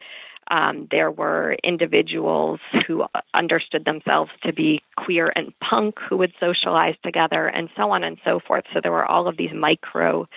[0.51, 6.95] Um, there were individuals who understood themselves to be queer and punk who would socialize
[7.03, 8.65] together, and so on and so forth.
[8.73, 10.27] So there were all of these micro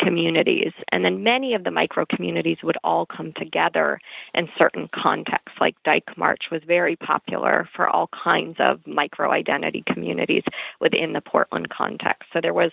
[0.00, 0.72] communities.
[0.92, 4.00] And then many of the micro communities would all come together
[4.34, 9.82] in certain contexts, like Dyke March was very popular for all kinds of micro identity
[9.86, 10.44] communities
[10.80, 12.28] within the Portland context.
[12.32, 12.70] So there was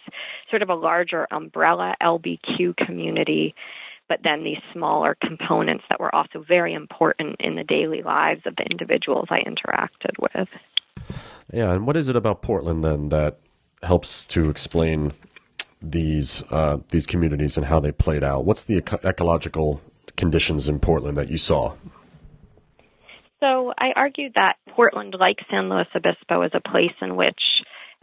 [0.50, 3.56] sort of a larger umbrella LBQ community.
[4.08, 8.56] But then these smaller components that were also very important in the daily lives of
[8.56, 10.48] the individuals I interacted with.
[11.52, 13.40] Yeah, and what is it about Portland then that
[13.84, 15.12] helps to explain
[15.82, 18.46] these uh, these communities and how they played out.
[18.46, 19.82] What's the eco- ecological
[20.18, 21.74] conditions in Portland that you saw?
[23.40, 27.42] So I argued that Portland, like San Luis Obispo, is a place in which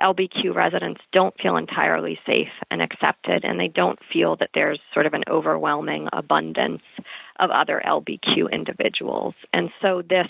[0.00, 5.06] LBQ residents don't feel entirely safe and accepted, and they don't feel that there's sort
[5.06, 6.82] of an overwhelming abundance
[7.38, 9.34] of other LBQ individuals.
[9.52, 10.28] And so this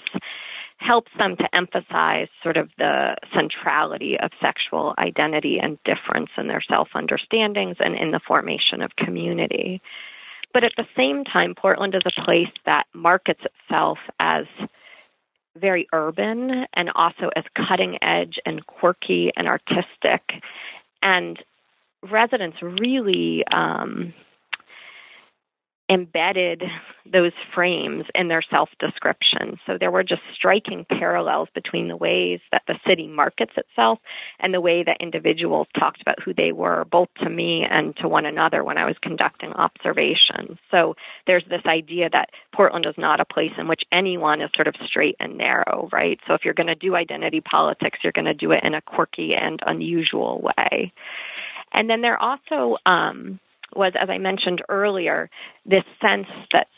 [0.78, 6.62] helps them to emphasize sort of the centrality of sexual identity and difference in their
[6.68, 9.80] self understandings and in the formation of community.
[10.52, 14.44] But at the same time, Portland is a place that markets itself as
[15.58, 20.42] very urban and also as cutting edge and quirky and artistic.
[21.02, 21.38] And
[22.10, 24.14] residents really um,
[25.90, 26.62] embedded
[27.10, 29.58] those frames in their self description.
[29.66, 33.98] So there were just striking parallels between the ways that the city markets itself
[34.40, 38.08] and the way that individuals talked about who they were, both to me and to
[38.08, 40.58] one another when I was conducting observations.
[40.70, 40.94] So
[41.26, 44.74] there's this idea that Portland is not a place in which anyone is sort of
[44.86, 46.18] straight and narrow, right?
[46.26, 48.80] So if you're going to do identity politics, you're going to do it in a
[48.80, 50.92] quirky and unusual way.
[51.72, 53.40] And then there also, um,
[53.76, 55.30] was, as I mentioned earlier,
[55.64, 56.68] this sense that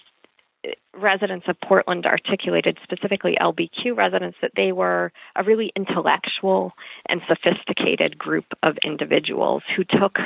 [0.94, 6.72] residents of Portland articulated, specifically LBQ residents, that they were a really intellectual
[7.08, 10.16] and sophisticated group of individuals who took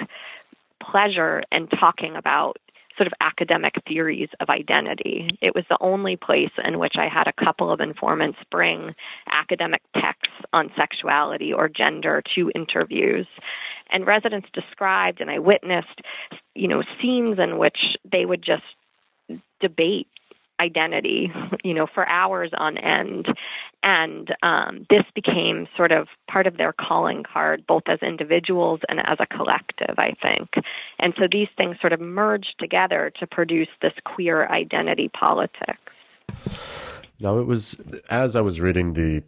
[0.80, 2.58] pleasure in talking about
[2.96, 5.30] sort of academic theories of identity.
[5.40, 8.94] It was the only place in which I had a couple of informants bring
[9.30, 13.26] academic texts on sexuality or gender to interviews.
[13.90, 16.00] And residents described, and I witnessed,
[16.54, 18.62] you know, scenes in which they would just
[19.60, 20.06] debate
[20.60, 21.32] identity,
[21.64, 23.26] you know, for hours on end.
[23.82, 28.98] And um, this became sort of part of their calling card, both as individuals and
[29.00, 30.50] as a collective, I think.
[30.98, 35.78] And so these things sort of merged together to produce this queer identity politics.
[37.20, 37.76] Now, it was
[38.10, 39.22] as I was reading the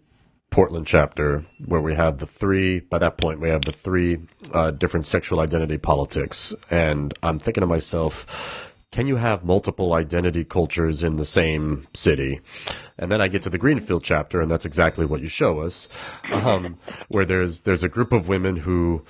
[0.51, 4.19] Portland chapter where we have the three, by that point, we have the three
[4.53, 6.55] uh, different sexual identity politics.
[6.71, 12.41] And I'm thinking to myself, can you have multiple identity cultures in the same city?
[12.99, 15.89] And then I get to the Greenfield chapter, and that's exactly what you show us,
[16.33, 16.77] um,
[17.09, 19.05] where there's there's a group of women who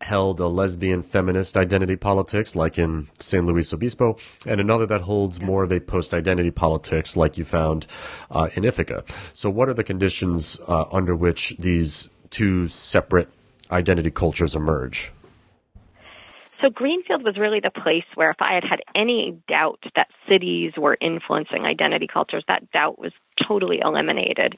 [0.00, 5.40] held a lesbian feminist identity politics, like in San Luis Obispo, and another that holds
[5.40, 7.86] more of a post identity politics, like you found
[8.30, 9.04] uh, in Ithaca.
[9.32, 13.28] So, what are the conditions uh, under which these two separate
[13.70, 15.12] identity cultures emerge?
[16.60, 20.72] So Greenfield was really the place where if I had had any doubt that cities
[20.76, 23.12] were influencing identity cultures, that doubt was
[23.46, 24.56] totally eliminated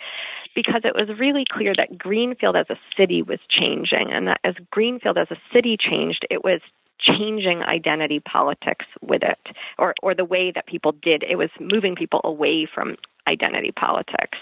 [0.55, 4.11] because it was really clear that Greenfield as a city was changing.
[4.13, 6.61] And that as Greenfield as a city changed, it was
[6.99, 9.39] changing identity politics with it
[9.79, 11.25] or or the way that people did.
[11.29, 14.39] It was moving people away from identity politics.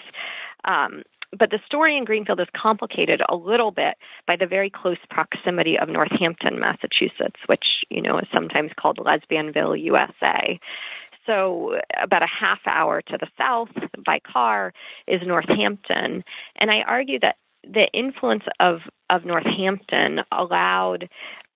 [0.64, 1.03] Um,
[1.38, 3.95] but the story in Greenfield is complicated a little bit
[4.27, 9.81] by the very close proximity of Northampton, Massachusetts, which, you know, is sometimes called Lesbianville,
[9.81, 10.59] USA.
[11.27, 13.69] So, about a half hour to the south
[14.05, 14.73] by car
[15.07, 16.25] is Northampton.
[16.57, 21.09] And I argue that the influence of, of Northampton allowed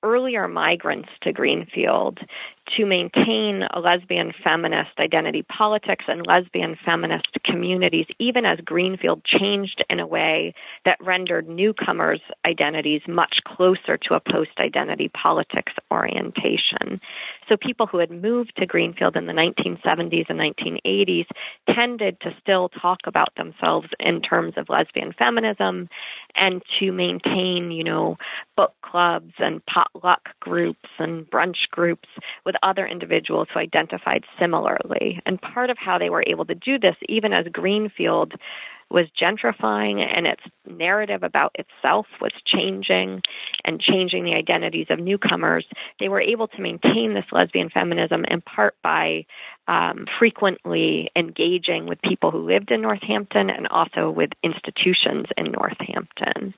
[0.05, 2.21] earlier migrants to Greenfield
[2.77, 9.85] to maintain a lesbian feminist identity politics and lesbian feminist communities, even as Greenfield changed
[9.91, 17.01] in a way that rendered newcomers' identities much closer to a post identity politics orientation.
[17.49, 21.27] So people who had moved to Greenfield in the 1970s and 1980s
[21.75, 25.89] tended to still talk about themselves in terms of lesbian feminism
[26.35, 28.17] and to maintain, you know,
[28.57, 32.09] book clubs and potluck groups and brunch groups
[32.45, 35.21] with other individuals who identified similarly.
[35.27, 38.35] And part of how they were able to do this, even as Greenfield
[38.91, 43.23] was gentrifying and its narrative about itself was changing
[43.65, 45.67] and changing the identities of newcomers,
[46.01, 49.25] they were able to maintain this lesbian feminism in part by
[49.67, 56.55] um, frequently engaging with people who lived in Northampton and also with institutions in Northampton.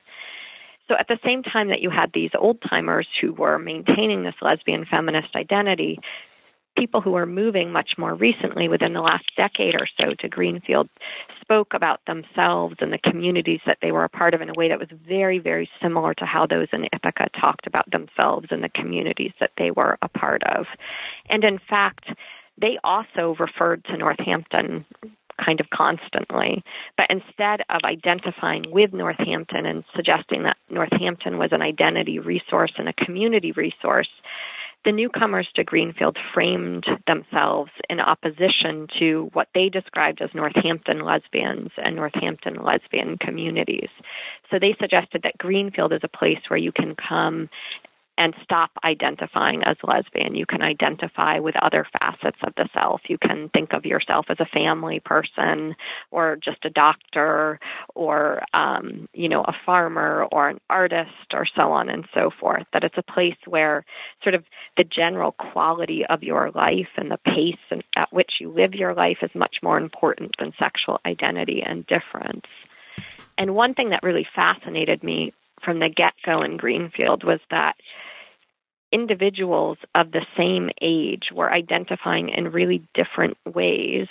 [0.89, 4.37] So at the same time that you had these old timers who were maintaining this
[4.41, 5.99] lesbian feminist identity,
[6.77, 10.89] people who were moving much more recently within the last decade or so to Greenfield
[11.41, 14.69] spoke about themselves and the communities that they were a part of in a way
[14.69, 18.69] that was very, very similar to how those in Ithaca talked about themselves and the
[18.69, 20.67] communities that they were a part of.
[21.29, 22.07] And in fact,
[22.61, 24.85] they also referred to Northampton
[25.45, 26.65] kind of constantly.
[26.97, 32.89] But instead of identifying with Northampton and suggesting that Northampton was an identity resource and
[32.89, 34.09] a community resource,
[34.87, 41.71] the newcomers to Greenfield framed themselves in opposition to what they described as Northampton lesbians
[41.77, 43.89] and Northampton lesbian communities.
[44.49, 47.51] So they suggested that Greenfield is a place where you can come
[48.19, 50.35] and stop identifying as lesbian.
[50.35, 53.03] You can identify with other facets of the self.
[53.09, 55.77] You can think of yourself as a family person
[56.11, 57.61] or just a doctor
[57.95, 62.65] or, um, you know, a farmer or an artist or so on and so forth.
[62.73, 63.85] That it's a place where
[64.23, 64.45] sort of
[64.77, 69.19] the general quality of your life and the pace at which you live your life
[69.23, 72.47] is much more important than sexual identity and difference.
[73.39, 75.33] And one thing that really fascinated me
[75.65, 77.77] from the get go in Greenfield was that
[78.93, 84.07] individuals of the same age were identifying in really different ways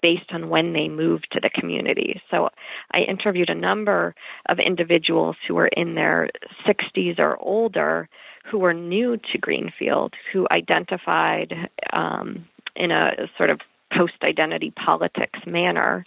[0.00, 2.20] based on when they moved to the community.
[2.30, 2.50] So
[2.92, 4.14] I interviewed a number
[4.48, 6.28] of individuals who were in their
[6.66, 8.08] 60s or older
[8.50, 11.54] who were new to Greenfield, who identified
[11.92, 13.60] um, in a sort of
[13.96, 16.06] post identity politics manner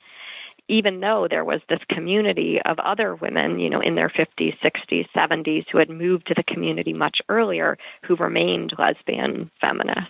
[0.72, 5.06] even though there was this community of other women, you know, in their 50s, 60s,
[5.14, 10.08] 70s who had moved to the community much earlier who remained lesbian feminists.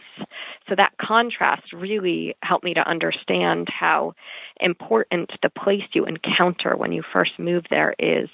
[0.70, 4.14] So that contrast really helped me to understand how
[4.60, 8.30] important the place you encounter when you first move there is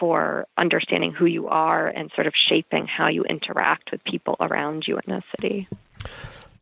[0.00, 4.84] for understanding who you are and sort of shaping how you interact with people around
[4.86, 5.68] you in the city.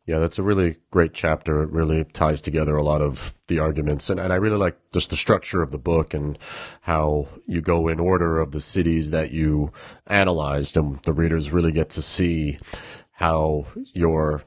[0.06, 1.62] Yeah, that's a really great chapter.
[1.62, 4.08] It really ties together a lot of the arguments.
[4.08, 6.38] And, and I really like just the structure of the book and
[6.80, 9.72] how you go in order of the cities that you
[10.06, 10.76] analyzed.
[10.76, 12.58] And the readers really get to see
[13.10, 14.44] how your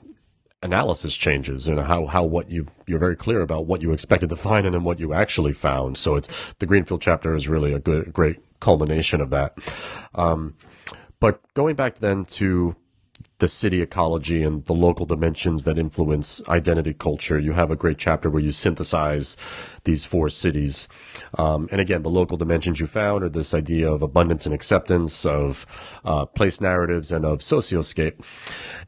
[0.63, 4.37] analysis changes and how, how what you, you're very clear about what you expected to
[4.37, 5.97] find and then what you actually found.
[5.97, 9.57] So it's the Greenfield chapter is really a good, great culmination of that.
[10.15, 10.55] Um,
[11.19, 12.77] but going back then to
[13.39, 17.39] the city ecology and the local dimensions that influence identity culture.
[17.39, 19.37] You have a great chapter where you synthesize
[19.85, 20.87] these four cities.
[21.37, 25.25] Um, and again, the local dimensions you found are this idea of abundance and acceptance,
[25.25, 25.65] of
[26.05, 28.21] uh, place narratives, and of socioscape.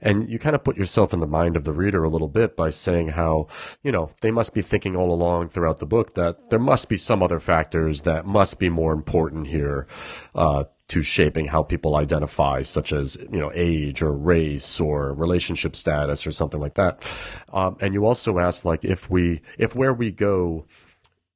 [0.02, 2.56] And you kind of put yourself in the mind of the reader a little bit
[2.56, 3.48] by saying how,
[3.84, 6.98] you know, they must be thinking all along throughout the book that there must be
[6.98, 9.88] some other factors that must be more important here
[10.36, 15.74] uh, to shaping how people identify, such as you know age or race or relationship
[15.74, 17.10] status or something like that.
[17.54, 20.66] Um, and you also asked like if we if where we go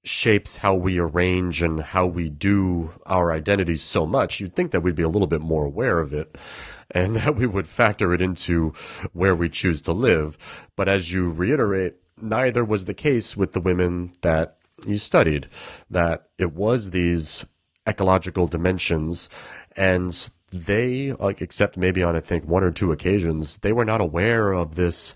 [0.03, 4.82] shapes how we arrange and how we do our identities so much, you'd think that
[4.82, 6.38] we'd be a little bit more aware of it
[6.91, 8.74] and that we would factor it into
[9.14, 10.38] where we choose to live.
[10.76, 15.47] But as you reiterate, neither was the case with the women that you studied,
[15.89, 17.45] that it was these
[17.88, 19.29] ecological dimensions
[19.75, 24.01] and they like except maybe on I think one or two occasions they were not
[24.01, 25.13] aware of this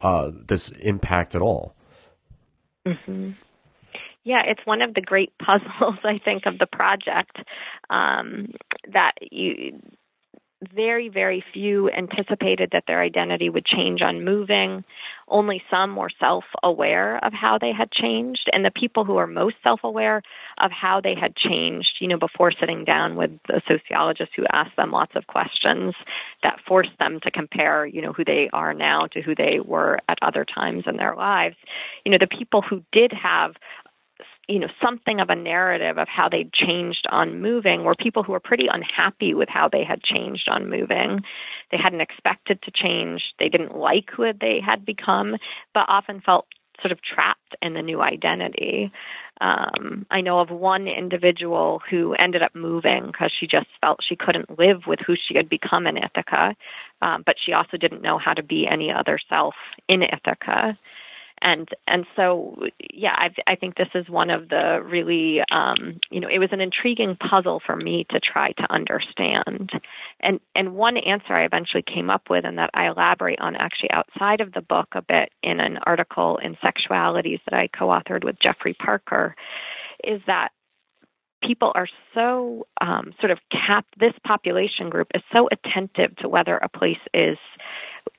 [0.00, 1.74] uh, this impact at all.
[2.86, 3.30] Mm-hmm.
[4.24, 7.36] Yeah, it's one of the great puzzles I think of the project
[7.90, 8.52] um,
[8.92, 9.80] that you
[10.74, 14.84] very, very few anticipated that their identity would change on moving.
[15.30, 18.48] Only some were self aware of how they had changed.
[18.52, 20.22] And the people who are most self aware
[20.58, 24.76] of how they had changed, you know, before sitting down with a sociologist who asked
[24.76, 25.94] them lots of questions
[26.42, 29.98] that forced them to compare, you know, who they are now to who they were
[30.08, 31.56] at other times in their lives.
[32.04, 33.54] You know, the people who did have
[34.48, 38.32] you know something of a narrative of how they'd changed on moving were people who
[38.32, 41.20] were pretty unhappy with how they had changed on moving
[41.70, 45.36] they hadn't expected to change they didn't like who they had become
[45.74, 46.46] but often felt
[46.80, 48.92] sort of trapped in the new identity
[49.40, 54.16] um, I know of one individual who ended up moving because she just felt she
[54.16, 56.56] couldn't live with who she had become in Ithaca,
[57.02, 59.54] um, but she also didn't know how to be any other self
[59.88, 60.76] in Ithaca.
[61.42, 62.56] And and so
[62.92, 66.50] yeah I, I think this is one of the really um, you know it was
[66.52, 69.70] an intriguing puzzle for me to try to understand.
[70.20, 73.90] And and one answer I eventually came up with and that I elaborate on actually
[73.90, 78.36] outside of the book a bit in an article in Sexualities that I co-authored with
[78.40, 79.34] Jeffrey Parker
[80.04, 80.50] is that
[81.42, 83.98] people are so um, sort of capped.
[83.98, 87.38] This population group is so attentive to whether a place is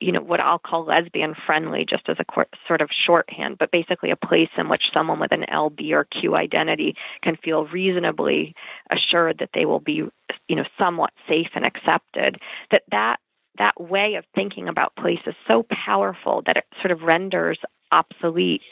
[0.00, 4.10] you know what I'll call lesbian friendly, just as a sort of shorthand, but basically
[4.10, 8.54] a place in which someone with an L, B, or Q identity can feel reasonably
[8.90, 10.02] assured that they will be,
[10.48, 12.38] you know, somewhat safe and accepted.
[12.70, 13.16] That that
[13.58, 17.58] that way of thinking about place is so powerful that it sort of renders
[17.92, 18.62] obsolete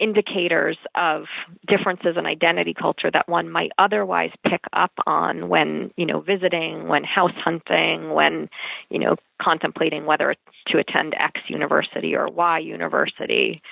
[0.00, 1.24] indicators of
[1.66, 6.88] differences in identity culture that one might otherwise pick up on when you know visiting
[6.88, 8.48] when house hunting when
[8.90, 10.34] you know contemplating whether
[10.66, 13.62] to attend x university or y university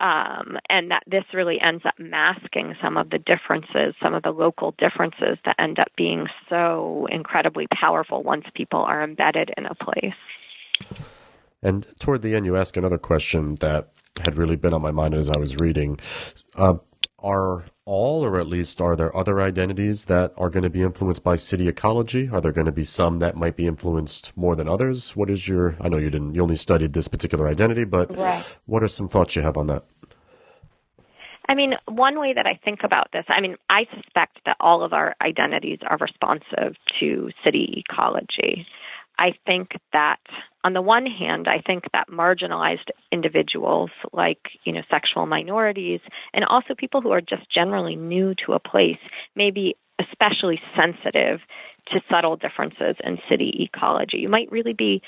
[0.00, 4.30] um, and that this really ends up masking some of the differences, some of the
[4.30, 9.74] local differences that end up being so incredibly powerful once people are embedded in a
[9.74, 10.14] place.
[11.62, 15.14] And toward the end, you ask another question that had really been on my mind
[15.14, 15.98] as I was reading.
[16.54, 16.74] Uh,
[17.20, 21.24] are all, or at least are there other identities that are going to be influenced
[21.24, 22.28] by city ecology?
[22.32, 25.16] Are there going to be some that might be influenced more than others?
[25.16, 28.44] What is your, I know you didn't, you only studied this particular identity, but right.
[28.66, 29.84] what are some thoughts you have on that?
[31.48, 34.84] I mean, one way that I think about this, I mean, I suspect that all
[34.84, 38.66] of our identities are responsive to city ecology.
[39.18, 40.20] I think that
[40.64, 46.00] on the one hand, I think that marginalized individuals like, you know, sexual minorities
[46.34, 48.98] and also people who are just generally new to a place
[49.36, 51.40] may be especially sensitive
[51.92, 54.18] to subtle differences in city ecology.
[54.18, 55.02] You might really be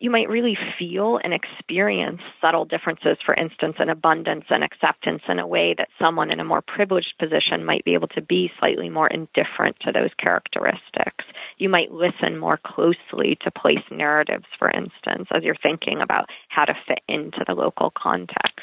[0.00, 5.38] you might really feel and experience subtle differences, for instance, in abundance and acceptance in
[5.38, 8.90] a way that someone in a more privileged position might be able to be slightly
[8.90, 11.24] more indifferent to those characteristics.
[11.58, 16.64] You might listen more closely to place narratives, for instance, as you're thinking about how
[16.64, 18.62] to fit into the local context.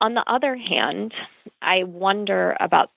[0.00, 1.14] On the other hand,
[1.62, 2.90] I wonder about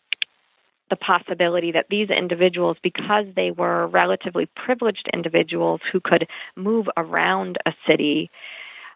[0.89, 7.57] the possibility that these individuals, because they were relatively privileged individuals who could move around
[7.65, 8.29] a city,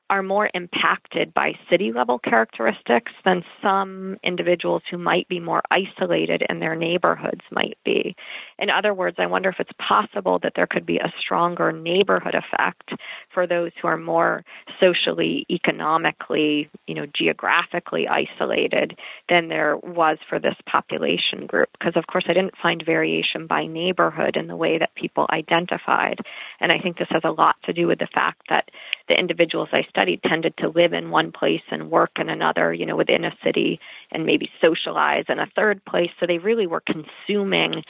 [0.09, 6.43] are more impacted by city level characteristics than some individuals who might be more isolated
[6.49, 8.15] in their neighborhoods might be.
[8.59, 12.35] In other words, I wonder if it's possible that there could be a stronger neighborhood
[12.35, 12.91] effect
[13.33, 14.43] for those who are more
[14.79, 18.97] socially, economically, you know, geographically isolated
[19.29, 21.69] than there was for this population group.
[21.79, 26.19] Because, of course, I didn't find variation by neighborhood in the way that people identified.
[26.59, 28.69] And I think this has a lot to do with the fact that
[29.09, 32.85] the individuals I studied tended to live in one place and work in another, you
[32.85, 33.79] know, within a city
[34.11, 36.09] and maybe socialize in a third place.
[36.19, 37.83] So they really were consuming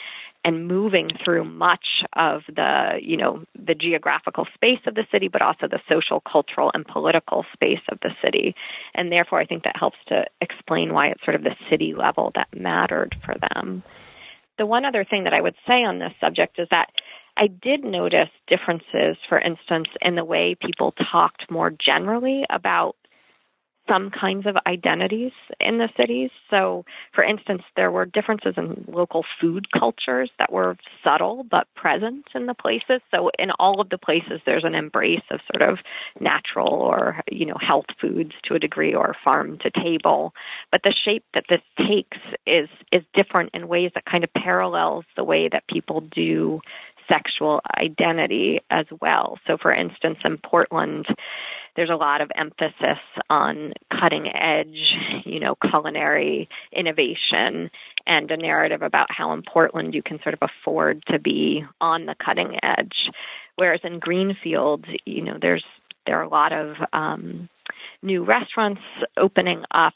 [0.45, 5.41] and moving through much of the you know the geographical space of the city but
[5.41, 8.55] also the social cultural and political space of the city
[8.93, 12.32] and therefore i think that helps to explain why it's sort of the city level
[12.36, 13.84] that mattered for them
[14.57, 16.89] the one other thing that i would say on this subject is that
[17.38, 22.96] I did notice differences, for instance, in the way people talked more generally about
[23.88, 26.30] some kinds of identities in the cities.
[26.50, 32.26] So, for instance, there were differences in local food cultures that were subtle but present
[32.34, 33.02] in the places.
[33.12, 35.80] So, in all of the places, there's an embrace of sort of
[36.20, 40.34] natural or, you know, health foods to a degree or farm to table.
[40.72, 42.18] But the shape that this takes
[42.48, 46.62] is, is different in ways that kind of parallels the way that people do
[47.08, 49.39] sexual identity as well.
[49.47, 51.06] So, for instance, in Portland,
[51.76, 52.99] there's a lot of emphasis
[53.30, 57.72] on cutting edge, you know, culinary innovation
[58.06, 62.06] and a narrative about how in Portland you can sort of afford to be on
[62.06, 63.10] the cutting edge.
[63.56, 65.64] Whereas in Greenfield, you know, there's
[66.06, 67.47] there are a lot of um,
[68.01, 68.82] new restaurants
[69.18, 69.93] opening up,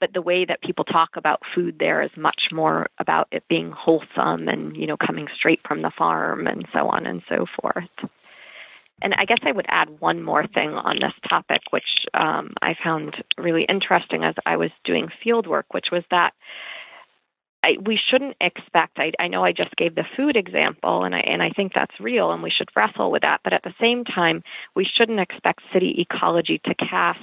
[0.00, 3.70] but the way that people talk about food there is much more about it being
[3.70, 8.10] wholesome and you know coming straight from the farm and so on and so forth.
[9.02, 12.74] And I guess I would add one more thing on this topic, which um, I
[12.82, 16.32] found really interesting as I was doing field work, which was that
[17.66, 18.98] I, we shouldn't expect.
[18.98, 21.98] I, I know I just gave the food example, and I and I think that's
[21.98, 23.40] real, and we should wrestle with that.
[23.42, 24.44] But at the same time,
[24.76, 27.18] we shouldn't expect city ecology to cast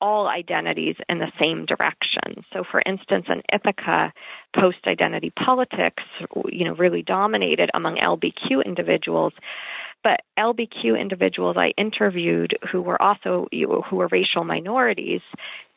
[0.00, 2.44] all identities in the same direction.
[2.52, 4.12] So, for instance, in Ithaca,
[4.58, 6.02] post-identity politics,
[6.50, 9.32] you know, really dominated among LBQ individuals
[10.02, 15.20] But LBQ individuals I interviewed who were also who were racial minorities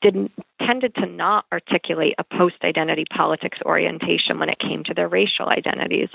[0.02, 0.32] didn't
[0.66, 5.50] tended to not articulate a post identity politics orientation when it came to their racial
[5.50, 6.10] identities.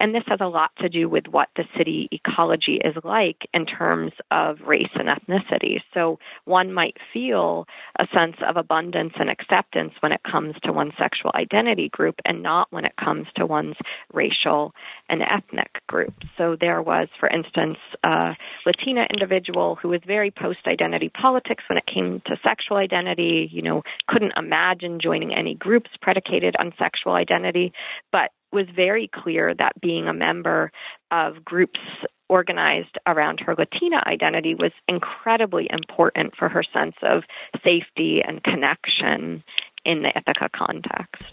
[0.00, 3.66] And this has a lot to do with what the city ecology is like in
[3.66, 5.80] terms of race and ethnicity.
[5.94, 7.66] So one might feel
[7.98, 12.42] a sense of abundance and acceptance when it comes to one's sexual identity group and
[12.42, 13.76] not when it comes to one's
[14.12, 14.74] racial
[15.08, 16.14] and ethnic group.
[16.36, 18.34] So there was, for instance, a
[18.66, 23.62] Latina individual who was very post identity politics when it came to sexual identity you
[23.62, 27.72] know, couldn't imagine joining any groups predicated on sexual identity,
[28.10, 30.70] but was very clear that being a member
[31.10, 31.80] of groups
[32.28, 37.22] organized around her Latina identity was incredibly important for her sense of
[37.62, 39.42] safety and connection
[39.84, 41.24] in the Ithaca context.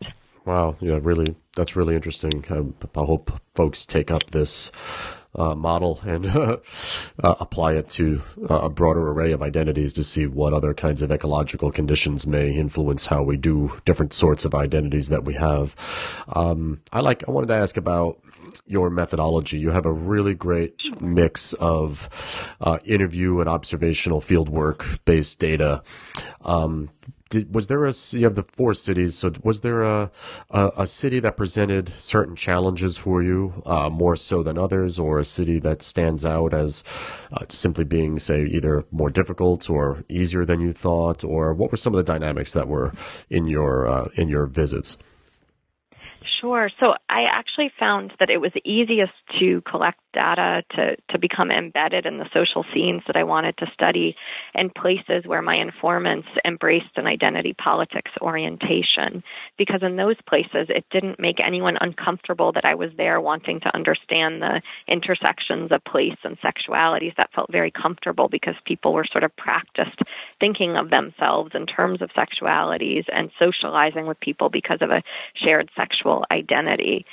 [0.46, 2.44] Wow, yeah, really, that's really interesting.
[2.50, 4.72] I, I hope folks take up this
[5.36, 6.58] uh, model and uh,
[7.20, 11.72] apply it to a broader array of identities to see what other kinds of ecological
[11.72, 15.76] conditions may influence how we do different sorts of identities that we have.
[16.30, 17.28] Um, I like.
[17.28, 18.20] I wanted to ask about
[18.66, 19.60] your methodology.
[19.60, 25.84] You have a really great mix of uh, interview and observational fieldwork based data.
[26.42, 26.90] Um,
[27.30, 30.12] did, was there a you have the four cities so was there a
[30.50, 35.20] a, a city that presented certain challenges for you uh, more so than others or
[35.20, 36.84] a city that stands out as
[37.34, 41.78] uh, simply being say either more difficult or easier than you thought or what were
[41.78, 42.94] some of the dynamics that were
[43.30, 44.98] in your uh, in your visits
[46.40, 46.70] Sure.
[46.80, 52.06] So I actually found that it was easiest to collect data to, to become embedded
[52.06, 54.16] in the social scenes that I wanted to study
[54.56, 59.24] in places where my informants embraced an identity politics orientation.
[59.58, 63.76] Because in those places, it didn't make anyone uncomfortable that I was there wanting to
[63.76, 67.16] understand the intersections of place and sexualities.
[67.18, 70.00] That felt very comfortable because people were sort of practiced
[70.40, 75.04] thinking of themselves in terms of sexualities and socializing with people because of a
[75.36, 77.06] shared sexual identity.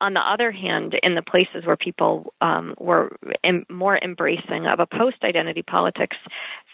[0.00, 4.78] On the other hand, in the places where people um, were em- more embracing of
[4.78, 6.16] a post identity politics,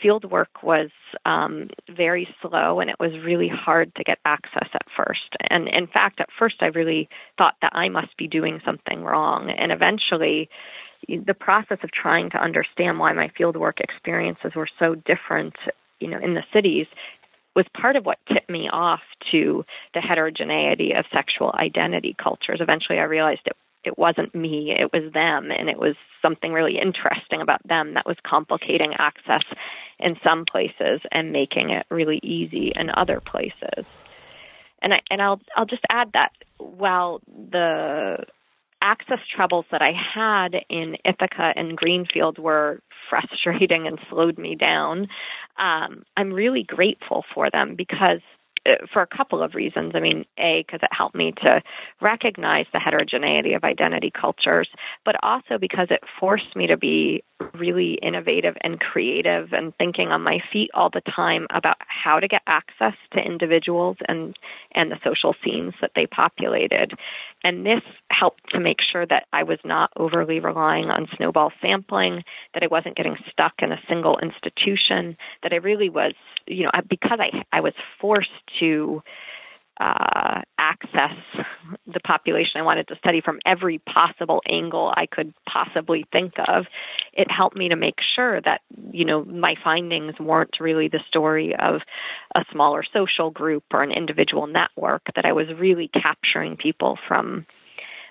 [0.01, 0.91] field work was
[1.25, 5.37] um, very slow and it was really hard to get access at first.
[5.51, 7.09] And in fact, at first, I really
[7.39, 9.51] thought that I must be doing something wrong.
[9.51, 10.49] And eventually,
[11.09, 15.55] the process of trying to understand why my fieldwork experiences were so different
[16.01, 16.87] you know in the cities
[17.55, 19.01] was part of what tipped me off
[19.31, 22.61] to the heterogeneity of sexual identity cultures.
[22.61, 26.79] Eventually, I realized it it wasn't me, it was them, and it was something really
[26.79, 29.43] interesting about them that was complicating access
[29.99, 33.87] in some places and making it really easy in other places.
[34.81, 38.25] And I and I'll I'll just add that while the
[38.81, 45.09] access troubles that I had in Ithaca and Greenfield were frustrating and slowed me down,
[45.59, 48.21] um, I'm really grateful for them because
[48.65, 49.93] uh, for a couple of reasons.
[49.97, 51.61] I mean, A, because it helped me to
[52.01, 54.69] recognize the heterogeneity of identity cultures,
[55.05, 57.25] but also because it forced me to be
[57.55, 62.29] really innovative and creative and thinking on my feet all the time about how to
[62.29, 64.37] get access to individuals and,
[64.75, 66.93] and the social scenes that they populated.
[67.45, 72.23] And this helped to make sure that I was not overly relying on snowball sampling,
[72.55, 76.15] that I wasn't getting stuck in a single institution, that I really was,
[76.47, 78.31] you know, because I, I was forced
[78.61, 79.03] to
[79.81, 81.17] uh, access
[81.87, 86.67] the population I wanted to study from every possible angle I could possibly think of,
[87.13, 88.61] it helped me to make sure that,
[88.91, 91.81] you know, my findings weren't really the story of
[92.35, 97.47] a smaller social group or an individual network, that I was really capturing people from,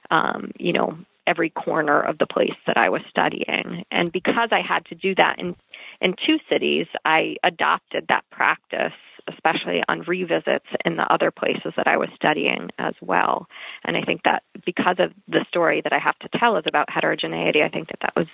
[0.09, 0.97] um, you know,
[1.27, 3.85] every corner of the place that I was studying.
[3.91, 5.55] And because I had to do that in
[6.01, 8.93] in two cities, I adopted that practice
[9.27, 13.47] especially on revisits in the other places that I was studying as well.
[13.83, 16.89] And I think that because of the story that I have to tell is about
[16.89, 18.27] heterogeneity, I think that that was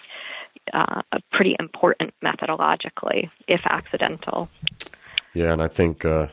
[0.74, 4.50] uh, pretty important methodologically, if accidental.
[5.34, 6.28] Yeah, and I think uh,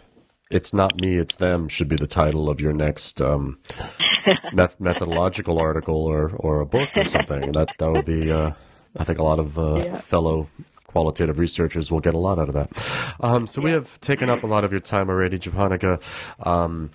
[0.51, 3.59] it's not me, it's them should be the title of your next um,
[4.53, 7.43] met- methodological article or, or a book or something.
[7.43, 8.53] And that that would be, uh,
[8.97, 9.97] I think, a lot of uh, yeah.
[9.97, 10.49] fellow
[10.95, 12.71] qualitative researchers will get a lot out of that.
[13.19, 15.99] Um, so we have taken up a lot of your time already, Japonica.
[16.39, 16.93] Um,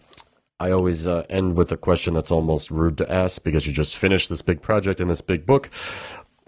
[0.58, 3.98] I always uh, end with a question that's almost rude to ask because you just
[3.98, 5.70] finished this big project and this big book.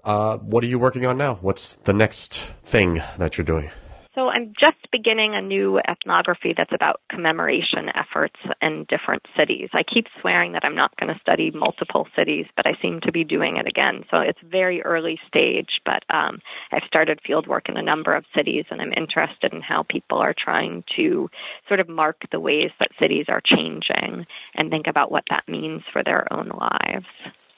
[0.06, 1.36] Uh, what are you working on now?
[1.42, 3.70] What's the next thing that you're doing?
[4.14, 9.70] So I'm just beginning a new ethnography that's about commemoration efforts in different cities.
[9.74, 13.12] I keep swearing that I'm not going to study multiple cities, but I seem to
[13.14, 14.04] be doing it again.
[14.12, 16.40] So it's very early stage, but um,
[16.74, 20.18] I've started field work in a number of cities, and I'm interested in how people
[20.18, 21.30] are trying to
[21.70, 25.84] sort of mark the ways that cities are changing and think about what that means
[25.94, 27.06] for their own lives.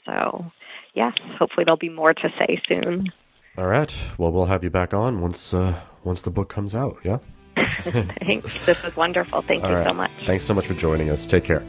[0.05, 0.45] So,
[0.93, 3.11] yes, hopefully there'll be more to say soon.
[3.57, 3.95] All right.
[4.19, 6.97] Well, we'll have you back on once uh, once the book comes out.
[7.03, 7.19] Yeah.
[7.55, 8.65] Thanks.
[8.65, 9.41] This was wonderful.
[9.41, 9.87] Thank All you right.
[9.87, 10.11] so much.
[10.21, 11.27] Thanks so much for joining us.
[11.27, 11.63] Take care.